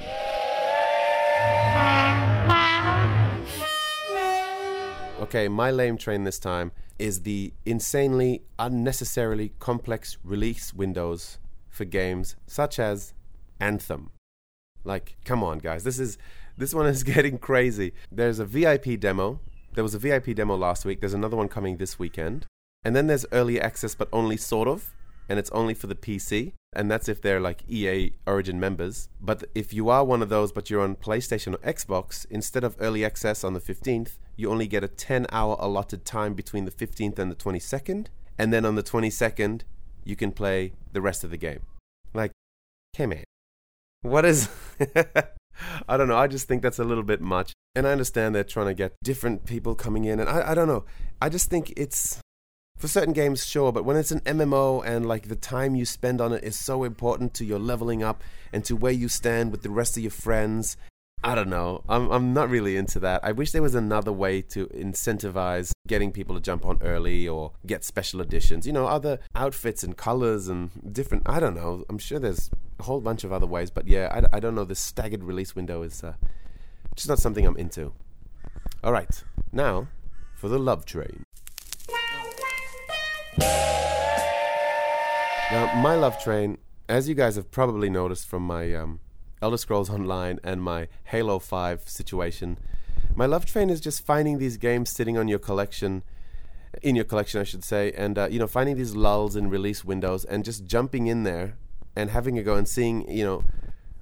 Okay, 5.20 5.50
my 5.50 5.70
lame 5.70 5.98
train 5.98 6.24
this 6.24 6.40
time 6.40 6.72
is 6.98 7.24
the 7.24 7.52
insanely, 7.66 8.42
unnecessarily 8.58 9.52
complex 9.60 10.18
release 10.24 10.74
windows 10.74 11.40
for 11.70 11.84
games 11.84 12.38
such 12.48 12.80
as 12.80 13.14
Anthem. 13.60 14.12
Like, 14.86 15.18
come 15.26 15.44
on, 15.44 15.58
guys, 15.60 15.84
this 15.84 16.00
is 16.00 16.18
this 16.58 16.74
one 16.74 16.86
is 16.86 17.04
getting 17.14 17.38
crazy. 17.38 17.92
There's 18.10 18.40
a 18.40 18.46
VIP 18.46 18.98
demo. 18.98 19.42
There 19.74 19.84
was 19.84 19.94
a 19.94 20.00
VIP 20.00 20.36
demo 20.36 20.56
last 20.56 20.86
week. 20.86 21.02
There's 21.02 21.14
another 21.14 21.36
one 21.36 21.50
coming 21.50 21.78
this 21.78 22.00
weekend, 22.00 22.46
and 22.86 22.96
then 22.96 23.08
there's 23.08 23.26
early 23.34 23.60
access, 23.60 23.96
but 23.96 24.08
only 24.14 24.38
sort 24.38 24.70
of, 24.70 24.96
and 25.28 25.38
it's 25.38 25.52
only 25.52 25.74
for 25.74 25.88
the 25.88 25.96
PC 25.96 26.54
and 26.74 26.90
that's 26.90 27.10
if 27.10 27.22
they're 27.22 27.40
like 27.40 27.64
EA 27.68 28.14
Origin 28.28 28.60
members. 28.60 29.10
But 29.20 29.46
if 29.56 29.74
you 29.74 29.90
are 29.90 30.04
one 30.04 30.22
of 30.22 30.30
those, 30.30 30.52
but 30.52 30.70
you're 30.70 30.82
on 30.82 30.96
PlayStation 30.96 31.54
or 31.54 31.58
Xbox, 31.58 32.26
instead 32.30 32.64
of 32.64 32.76
early 32.80 33.04
access 33.04 33.44
on 33.44 33.54
the 33.54 33.60
15th, 33.60 34.18
you 34.36 34.52
only 34.52 34.68
get 34.68 34.84
a 34.84 34.88
10 34.88 35.28
hour 35.32 35.58
allotted 35.60 36.06
time 36.06 36.34
between 36.34 36.66
the 36.66 36.72
15th 36.72 37.18
and 37.18 37.32
the 37.32 37.36
22nd. 37.36 38.08
And 38.38 38.54
then 38.54 38.66
on 38.66 38.76
the 38.76 38.84
22nd, 38.84 39.62
you 40.04 40.16
can 40.16 40.32
play 40.32 40.74
the 40.94 41.02
rest 41.02 41.24
of 41.24 41.32
the 41.32 41.38
game. 41.38 41.62
Like, 42.14 42.32
hey 42.94 43.06
man, 43.06 43.24
what 44.02 44.26
is. 44.26 44.50
I 45.90 45.98
don't 45.98 46.08
know. 46.08 46.18
I 46.18 46.28
just 46.28 46.48
think 46.48 46.62
that's 46.62 46.80
a 46.80 46.86
little 46.86 47.04
bit 47.04 47.20
much. 47.20 47.52
And 47.76 47.86
I 47.86 47.92
understand 47.92 48.34
they're 48.34 48.44
trying 48.44 48.68
to 48.68 48.74
get 48.74 48.94
different 49.04 49.46
people 49.46 49.76
coming 49.76 50.06
in. 50.06 50.20
And 50.20 50.30
I, 50.30 50.52
I 50.52 50.56
don't 50.56 50.68
know. 50.68 50.86
I 51.22 51.28
just 51.30 51.50
think 51.50 51.74
it's 51.76 52.22
for 52.80 52.88
certain 52.88 53.14
games, 53.14 53.46
sure, 53.46 53.74
but 53.74 53.84
when 53.84 53.98
it's 53.98 54.12
an 54.12 54.22
MMO 54.22 54.82
and 54.86 55.06
like 55.06 55.28
the 55.28 55.36
time 55.36 55.76
you 55.76 55.86
spend 55.86 56.22
on 56.22 56.32
it 56.32 56.46
is 56.46 56.58
so 56.58 56.86
important 56.86 57.34
to 57.36 57.46
your 57.46 57.60
leveling 57.60 58.02
up 58.02 58.24
and 58.54 58.64
to 58.66 58.76
where 58.76 58.94
you 58.94 59.10
stand 59.10 59.52
with 59.52 59.64
the 59.64 59.70
rest 59.70 59.98
of 59.98 60.04
your 60.04 60.12
friends, 60.12 60.78
I 61.22 61.36
don't 61.36 61.50
know. 61.50 61.84
I'm 61.90 62.10
I'm 62.10 62.34
not 62.34 62.50
really 62.50 62.78
into 62.78 63.02
that. 63.02 63.20
I 63.26 63.34
wish 63.34 63.52
there 63.52 63.62
was 63.62 63.76
another 63.76 64.14
way 64.14 64.42
to 64.44 64.68
incentivize 64.68 65.74
getting 65.88 66.14
people 66.14 66.36
to 66.36 66.42
jump 66.42 66.66
on 66.66 66.82
early 66.82 67.28
or 67.28 67.52
get 67.66 67.84
special 67.84 68.22
editions. 68.22 68.66
You 68.66 68.72
know, 68.72 68.88
other 68.88 69.20
outfits 69.36 69.84
and 69.84 69.98
colors 69.98 70.48
and 70.48 70.72
different. 70.94 71.24
I 71.26 71.42
don't 71.42 71.56
know. 71.56 71.84
I'm 71.90 71.98
sure 71.98 72.20
there's 72.20 72.50
a 72.80 72.84
whole 72.84 73.02
bunch 73.02 73.26
of 73.26 73.34
other 73.34 73.46
ways, 73.46 73.70
but 73.70 73.90
yeah, 73.90 74.08
I, 74.32 74.38
I 74.38 74.40
don't 74.40 74.56
know. 74.56 74.64
This 74.64 74.80
staggered 74.80 75.26
release 75.26 75.54
window 75.54 75.82
is 75.82 76.02
uh, 76.02 76.14
just 76.96 77.10
not 77.10 77.20
something 77.20 77.46
I'm 77.46 77.58
into. 77.58 77.92
All 78.82 78.94
right, 78.94 79.22
now 79.52 79.90
for 80.36 80.48
the 80.48 80.58
love 80.58 80.86
train. 80.86 81.26
Now, 85.52 85.74
my 85.76 85.96
love 85.96 86.22
train, 86.22 86.58
as 86.88 87.10
you 87.10 87.16
guys 87.16 87.36
have 87.36 87.52
probably 87.52 87.90
noticed 87.90 88.28
from 88.28 88.44
my 88.44 88.74
um, 88.74 89.00
Elder 89.42 89.58
Scrolls 89.58 89.90
Online 89.90 90.40
and 90.44 90.62
my 90.62 90.88
Halo 91.06 91.40
5 91.40 91.88
situation, 91.88 92.58
my 93.16 93.26
love 93.26 93.46
train 93.46 93.70
is 93.70 93.80
just 93.82 94.06
finding 94.06 94.38
these 94.38 94.58
games 94.58 94.90
sitting 94.90 95.18
on 95.18 95.28
your 95.28 95.40
collection, 95.40 96.04
in 96.82 96.96
your 96.96 97.06
collection, 97.06 97.42
I 97.42 97.44
should 97.44 97.64
say, 97.64 97.92
and 97.94 98.18
uh, 98.18 98.28
you 98.30 98.40
know, 98.40 98.48
finding 98.48 98.78
these 98.78 98.96
lulls 98.96 99.36
in 99.36 99.50
release 99.50 99.84
windows 99.84 100.24
and 100.26 100.46
just 100.46 100.66
jumping 100.66 101.08
in 101.08 101.24
there 101.24 101.58
and 101.96 102.10
having 102.10 102.38
a 102.38 102.44
go 102.44 102.56
and 102.56 102.68
seeing, 102.68 103.10
you 103.10 103.26
know, 103.26 103.44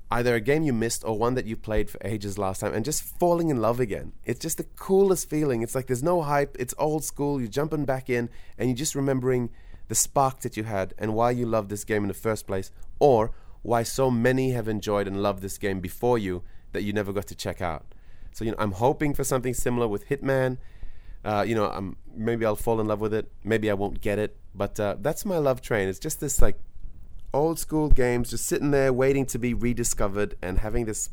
either 0.09 0.35
a 0.35 0.39
game 0.39 0.63
you 0.63 0.73
missed 0.73 1.03
or 1.03 1.17
one 1.17 1.35
that 1.35 1.45
you 1.45 1.55
played 1.55 1.89
for 1.89 1.99
ages 2.03 2.37
last 2.37 2.59
time 2.59 2.73
and 2.73 2.85
just 2.85 3.03
falling 3.03 3.49
in 3.49 3.61
love 3.61 3.79
again. 3.79 4.13
It's 4.25 4.39
just 4.39 4.57
the 4.57 4.63
coolest 4.63 5.29
feeling. 5.29 5.61
It's 5.61 5.75
like 5.75 5.87
there's 5.87 6.03
no 6.03 6.21
hype, 6.21 6.55
it's 6.59 6.73
old 6.77 7.03
school, 7.03 7.39
you're 7.39 7.49
jumping 7.49 7.85
back 7.85 8.09
in 8.09 8.29
and 8.57 8.69
you're 8.69 8.77
just 8.77 8.95
remembering 8.95 9.49
the 9.89 9.95
spark 9.95 10.41
that 10.41 10.55
you 10.55 10.63
had 10.63 10.93
and 10.97 11.13
why 11.13 11.31
you 11.31 11.45
loved 11.45 11.69
this 11.69 11.83
game 11.83 12.03
in 12.03 12.07
the 12.07 12.13
first 12.13 12.47
place 12.47 12.71
or 12.99 13.31
why 13.63 13.83
so 13.83 14.09
many 14.09 14.51
have 14.51 14.67
enjoyed 14.67 15.07
and 15.07 15.21
loved 15.21 15.41
this 15.41 15.57
game 15.57 15.81
before 15.81 16.17
you 16.17 16.43
that 16.71 16.83
you 16.83 16.93
never 16.93 17.11
got 17.11 17.27
to 17.27 17.35
check 17.35 17.61
out. 17.61 17.85
So, 18.31 18.45
you 18.45 18.51
know, 18.51 18.57
I'm 18.59 18.73
hoping 18.73 19.13
for 19.13 19.23
something 19.23 19.53
similar 19.53 19.87
with 19.87 20.07
Hitman. 20.07 20.57
Uh, 21.25 21.43
you 21.45 21.55
know, 21.55 21.65
I'm, 21.69 21.97
maybe 22.15 22.45
I'll 22.45 22.55
fall 22.55 22.79
in 22.79 22.87
love 22.87 23.01
with 23.01 23.13
it. 23.13 23.29
Maybe 23.43 23.69
I 23.69 23.73
won't 23.73 23.99
get 23.99 24.19
it. 24.19 24.37
But 24.53 24.79
uh, 24.79 24.95
that's 24.99 25.25
my 25.25 25.37
love 25.37 25.61
train. 25.61 25.89
It's 25.89 25.99
just 25.99 26.19
this 26.19 26.41
like 26.41 26.57
old 27.33 27.59
school 27.59 27.89
games 27.89 28.29
just 28.29 28.45
sitting 28.45 28.71
there 28.71 28.91
waiting 28.91 29.25
to 29.27 29.37
be 29.37 29.53
rediscovered 29.53 30.35
and 30.41 30.59
having 30.59 30.85
this 30.85 31.09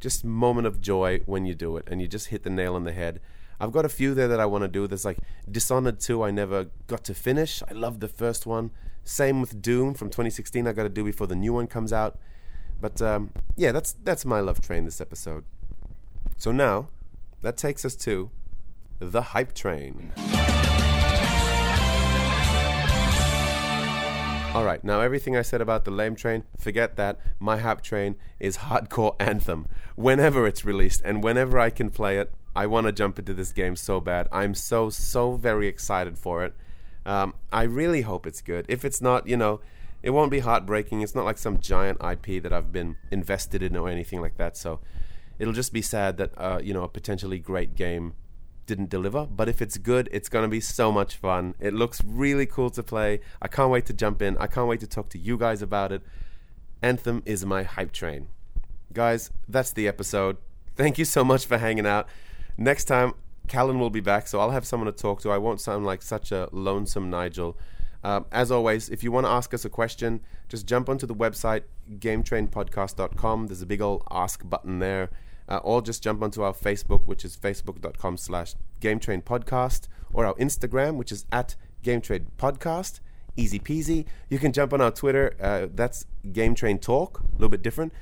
just 0.00 0.24
moment 0.24 0.66
of 0.66 0.80
joy 0.80 1.20
when 1.26 1.46
you 1.46 1.54
do 1.54 1.76
it 1.76 1.88
and 1.90 2.00
you 2.00 2.08
just 2.08 2.28
hit 2.28 2.42
the 2.42 2.50
nail 2.50 2.74
on 2.74 2.84
the 2.84 2.92
head. 2.92 3.20
I've 3.58 3.72
got 3.72 3.84
a 3.84 3.88
few 3.88 4.14
there 4.14 4.28
that 4.28 4.40
I 4.40 4.46
want 4.46 4.62
to 4.62 4.68
do. 4.68 4.86
There's 4.86 5.04
like 5.04 5.18
Dishonored 5.50 6.00
2 6.00 6.22
I 6.22 6.30
never 6.30 6.66
got 6.86 7.04
to 7.04 7.14
finish. 7.14 7.62
I 7.68 7.72
love 7.72 8.00
the 8.00 8.08
first 8.08 8.46
one. 8.46 8.70
Same 9.04 9.40
with 9.40 9.62
Doom 9.62 9.94
from 9.94 10.08
2016 10.08 10.66
I 10.66 10.72
got 10.72 10.82
to 10.82 10.88
do 10.88 11.04
before 11.04 11.26
the 11.26 11.36
new 11.36 11.52
one 11.52 11.66
comes 11.66 11.92
out. 11.92 12.18
But 12.80 13.00
um, 13.00 13.30
yeah, 13.56 13.72
that's 13.72 13.92
that's 13.92 14.26
my 14.26 14.40
love 14.40 14.60
train 14.60 14.84
this 14.84 15.00
episode. 15.00 15.44
So 16.36 16.52
now, 16.52 16.88
that 17.40 17.56
takes 17.56 17.84
us 17.84 17.96
to 17.96 18.30
the 18.98 19.22
hype 19.22 19.54
train. 19.54 20.12
All 24.56 24.64
right, 24.64 24.82
now 24.82 25.02
everything 25.02 25.36
I 25.36 25.42
said 25.42 25.60
about 25.60 25.84
the 25.84 25.90
lame 25.90 26.16
train, 26.16 26.44
forget 26.58 26.96
that. 26.96 27.20
My 27.38 27.58
hype 27.58 27.82
train 27.82 28.16
is 28.40 28.56
hardcore 28.56 29.14
anthem. 29.20 29.66
Whenever 29.96 30.46
it's 30.46 30.64
released 30.64 31.02
and 31.04 31.22
whenever 31.22 31.58
I 31.58 31.68
can 31.68 31.90
play 31.90 32.16
it, 32.16 32.32
I 32.54 32.66
want 32.66 32.86
to 32.86 32.92
jump 32.92 33.18
into 33.18 33.34
this 33.34 33.52
game 33.52 33.76
so 33.76 34.00
bad. 34.00 34.28
I'm 34.32 34.54
so 34.54 34.88
so 34.88 35.32
very 35.32 35.66
excited 35.66 36.16
for 36.16 36.42
it. 36.42 36.54
Um, 37.04 37.34
I 37.52 37.64
really 37.64 38.00
hope 38.00 38.26
it's 38.26 38.40
good. 38.40 38.64
If 38.66 38.82
it's 38.82 39.02
not, 39.02 39.28
you 39.28 39.36
know, 39.36 39.60
it 40.02 40.08
won't 40.08 40.30
be 40.30 40.38
heartbreaking. 40.38 41.02
It's 41.02 41.14
not 41.14 41.26
like 41.26 41.36
some 41.36 41.60
giant 41.60 41.98
IP 42.02 42.42
that 42.42 42.50
I've 42.50 42.72
been 42.72 42.96
invested 43.10 43.62
in 43.62 43.76
or 43.76 43.90
anything 43.90 44.22
like 44.22 44.38
that. 44.38 44.56
So 44.56 44.80
it'll 45.38 45.52
just 45.52 45.74
be 45.74 45.82
sad 45.82 46.16
that 46.16 46.32
uh, 46.38 46.60
you 46.64 46.72
know 46.72 46.82
a 46.82 46.88
potentially 46.88 47.38
great 47.38 47.76
game 47.76 48.14
didn't 48.66 48.90
deliver. 48.90 49.26
But 49.26 49.48
if 49.48 49.62
it's 49.62 49.78
good, 49.78 50.08
it's 50.12 50.28
going 50.28 50.44
to 50.44 50.48
be 50.48 50.60
so 50.60 50.92
much 50.92 51.16
fun. 51.16 51.54
It 51.60 51.72
looks 51.72 52.02
really 52.04 52.46
cool 52.46 52.70
to 52.70 52.82
play. 52.82 53.20
I 53.40 53.48
can't 53.48 53.70
wait 53.70 53.86
to 53.86 53.92
jump 53.92 54.20
in. 54.20 54.36
I 54.38 54.46
can't 54.46 54.68
wait 54.68 54.80
to 54.80 54.86
talk 54.86 55.08
to 55.10 55.18
you 55.18 55.38
guys 55.38 55.62
about 55.62 55.92
it. 55.92 56.02
Anthem 56.82 57.22
is 57.24 57.44
my 57.46 57.62
hype 57.62 57.92
train. 57.92 58.28
Guys, 58.92 59.30
that's 59.48 59.72
the 59.72 59.88
episode. 59.88 60.36
Thank 60.74 60.98
you 60.98 61.04
so 61.04 61.24
much 61.24 61.46
for 61.46 61.58
hanging 61.58 61.86
out. 61.86 62.06
Next 62.58 62.84
time, 62.84 63.14
Callan 63.48 63.78
will 63.78 63.90
be 63.90 64.00
back, 64.00 64.26
so 64.26 64.40
I'll 64.40 64.50
have 64.50 64.66
someone 64.66 64.86
to 64.86 64.92
talk 64.92 65.20
to. 65.22 65.30
I 65.30 65.38
won't 65.38 65.60
sound 65.60 65.86
like 65.86 66.02
such 66.02 66.32
a 66.32 66.48
lonesome 66.52 67.10
Nigel. 67.10 67.56
Uh, 68.04 68.20
as 68.30 68.50
always, 68.50 68.88
if 68.88 69.02
you 69.02 69.10
want 69.10 69.26
to 69.26 69.30
ask 69.30 69.52
us 69.54 69.64
a 69.64 69.70
question, 69.70 70.20
just 70.48 70.66
jump 70.66 70.88
onto 70.88 71.06
the 71.06 71.14
website, 71.14 71.62
gametrainpodcast.com. 71.98 73.46
There's 73.46 73.62
a 73.62 73.66
big 73.66 73.80
old 73.80 74.02
ask 74.10 74.48
button 74.48 74.78
there 74.78 75.10
uh, 75.48 75.58
or 75.58 75.82
just 75.82 76.02
jump 76.02 76.22
onto 76.22 76.42
our 76.42 76.52
Facebook, 76.52 77.06
which 77.06 77.24
is 77.24 77.36
facebook.com 77.36 78.16
slash 78.16 78.54
GameTrainPodcast, 78.80 79.88
or 80.12 80.26
our 80.26 80.34
Instagram, 80.34 80.96
which 80.96 81.12
is 81.12 81.24
at 81.30 81.56
GameTrainPodcast. 81.84 83.00
Easy 83.36 83.58
peasy. 83.58 84.06
You 84.28 84.38
can 84.38 84.52
jump 84.52 84.72
on 84.72 84.80
our 84.80 84.90
Twitter. 84.90 85.36
Uh, 85.40 85.66
that's 85.72 86.06
Game 86.32 86.54
Train 86.54 86.78
Talk, 86.78 87.20
a 87.20 87.32
little 87.32 87.48
bit 87.48 87.62
different. 87.62 87.92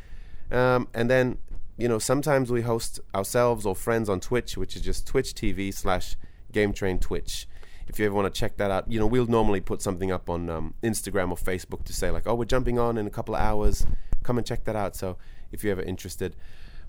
Um, 0.50 0.88
and 0.94 1.10
then, 1.10 1.38
you 1.76 1.88
know, 1.88 1.98
sometimes 1.98 2.50
we 2.52 2.62
host 2.62 3.00
ourselves 3.14 3.66
or 3.66 3.74
friends 3.74 4.08
on 4.08 4.20
Twitch, 4.20 4.56
which 4.56 4.76
is 4.76 4.82
just 4.82 5.06
Twitch 5.06 5.34
TV 5.34 5.74
slash 5.74 6.16
Game 6.52 6.72
Train 6.72 6.98
Twitch. 6.98 7.48
If 7.86 7.98
you 7.98 8.06
ever 8.06 8.14
want 8.14 8.32
to 8.32 8.38
check 8.38 8.56
that 8.58 8.70
out, 8.70 8.90
you 8.90 8.98
know, 8.98 9.06
we'll 9.06 9.26
normally 9.26 9.60
put 9.60 9.82
something 9.82 10.10
up 10.10 10.30
on 10.30 10.48
um, 10.48 10.74
Instagram 10.82 11.30
or 11.30 11.36
Facebook 11.36 11.84
to 11.84 11.92
say, 11.92 12.10
like, 12.10 12.26
oh, 12.26 12.34
we're 12.34 12.46
jumping 12.46 12.78
on 12.78 12.96
in 12.96 13.06
a 13.06 13.10
couple 13.10 13.34
of 13.34 13.42
hours. 13.42 13.84
Come 14.22 14.38
and 14.38 14.46
check 14.46 14.64
that 14.64 14.76
out. 14.76 14.96
So 14.96 15.18
if 15.52 15.64
you're 15.64 15.72
ever 15.72 15.82
interested. 15.82 16.36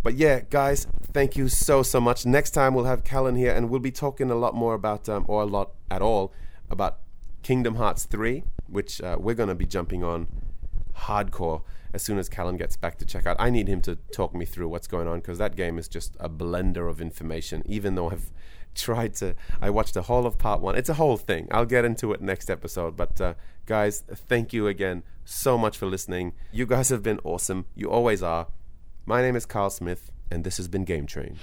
But 0.05 0.13
yeah, 0.13 0.41
guys, 0.51 0.85
thank 1.13 1.35
you 1.35 1.49
so 1.49 1.81
so 1.81 1.99
much. 1.99 2.27
Next 2.27 2.51
time 2.51 2.75
we'll 2.75 2.85
have 2.85 3.03
Callan 3.03 3.33
here, 3.35 3.51
and 3.51 3.71
we'll 3.71 3.79
be 3.79 3.89
talking 3.89 4.29
a 4.29 4.35
lot 4.35 4.53
more 4.53 4.75
about, 4.75 5.09
um, 5.09 5.25
or 5.27 5.41
a 5.41 5.47
lot 5.47 5.71
at 5.89 6.03
all, 6.03 6.31
about 6.69 6.99
Kingdom 7.41 7.77
Hearts 7.77 8.05
3, 8.05 8.43
which 8.67 9.01
uh, 9.01 9.17
we're 9.19 9.33
going 9.33 9.49
to 9.49 9.55
be 9.55 9.65
jumping 9.65 10.03
on 10.03 10.27
hardcore 10.95 11.63
as 11.91 12.03
soon 12.03 12.19
as 12.19 12.29
Callan 12.29 12.55
gets 12.55 12.77
back 12.77 12.99
to 12.99 13.05
check 13.05 13.25
out. 13.25 13.35
I 13.39 13.49
need 13.49 13.67
him 13.67 13.81
to 13.81 13.95
talk 14.13 14.35
me 14.35 14.45
through 14.45 14.67
what's 14.67 14.85
going 14.85 15.07
on 15.07 15.21
because 15.21 15.39
that 15.39 15.55
game 15.55 15.79
is 15.79 15.87
just 15.87 16.15
a 16.19 16.29
blender 16.29 16.87
of 16.87 17.01
information. 17.01 17.63
Even 17.65 17.95
though 17.95 18.11
I've 18.11 18.29
tried 18.75 19.15
to, 19.15 19.33
I 19.59 19.71
watched 19.71 19.95
the 19.95 20.03
whole 20.03 20.27
of 20.27 20.37
part 20.37 20.61
one. 20.61 20.75
It's 20.75 20.89
a 20.89 20.93
whole 20.93 21.17
thing. 21.17 21.47
I'll 21.49 21.65
get 21.65 21.83
into 21.83 22.13
it 22.13 22.21
next 22.21 22.51
episode. 22.51 22.95
But 22.95 23.19
uh, 23.19 23.33
guys, 23.65 24.03
thank 24.07 24.53
you 24.53 24.67
again 24.67 25.01
so 25.23 25.57
much 25.57 25.75
for 25.75 25.87
listening. 25.87 26.33
You 26.51 26.67
guys 26.67 26.89
have 26.89 27.01
been 27.01 27.19
awesome. 27.23 27.65
You 27.73 27.89
always 27.89 28.21
are. 28.21 28.49
My 29.07 29.21
name 29.21 29.35
is 29.35 29.45
Kyle 29.45 29.69
Smith, 29.69 30.11
and 30.31 30.43
this 30.43 30.57
has 30.57 30.67
been 30.67 30.83
Game 30.83 31.05
Train. 31.05 31.37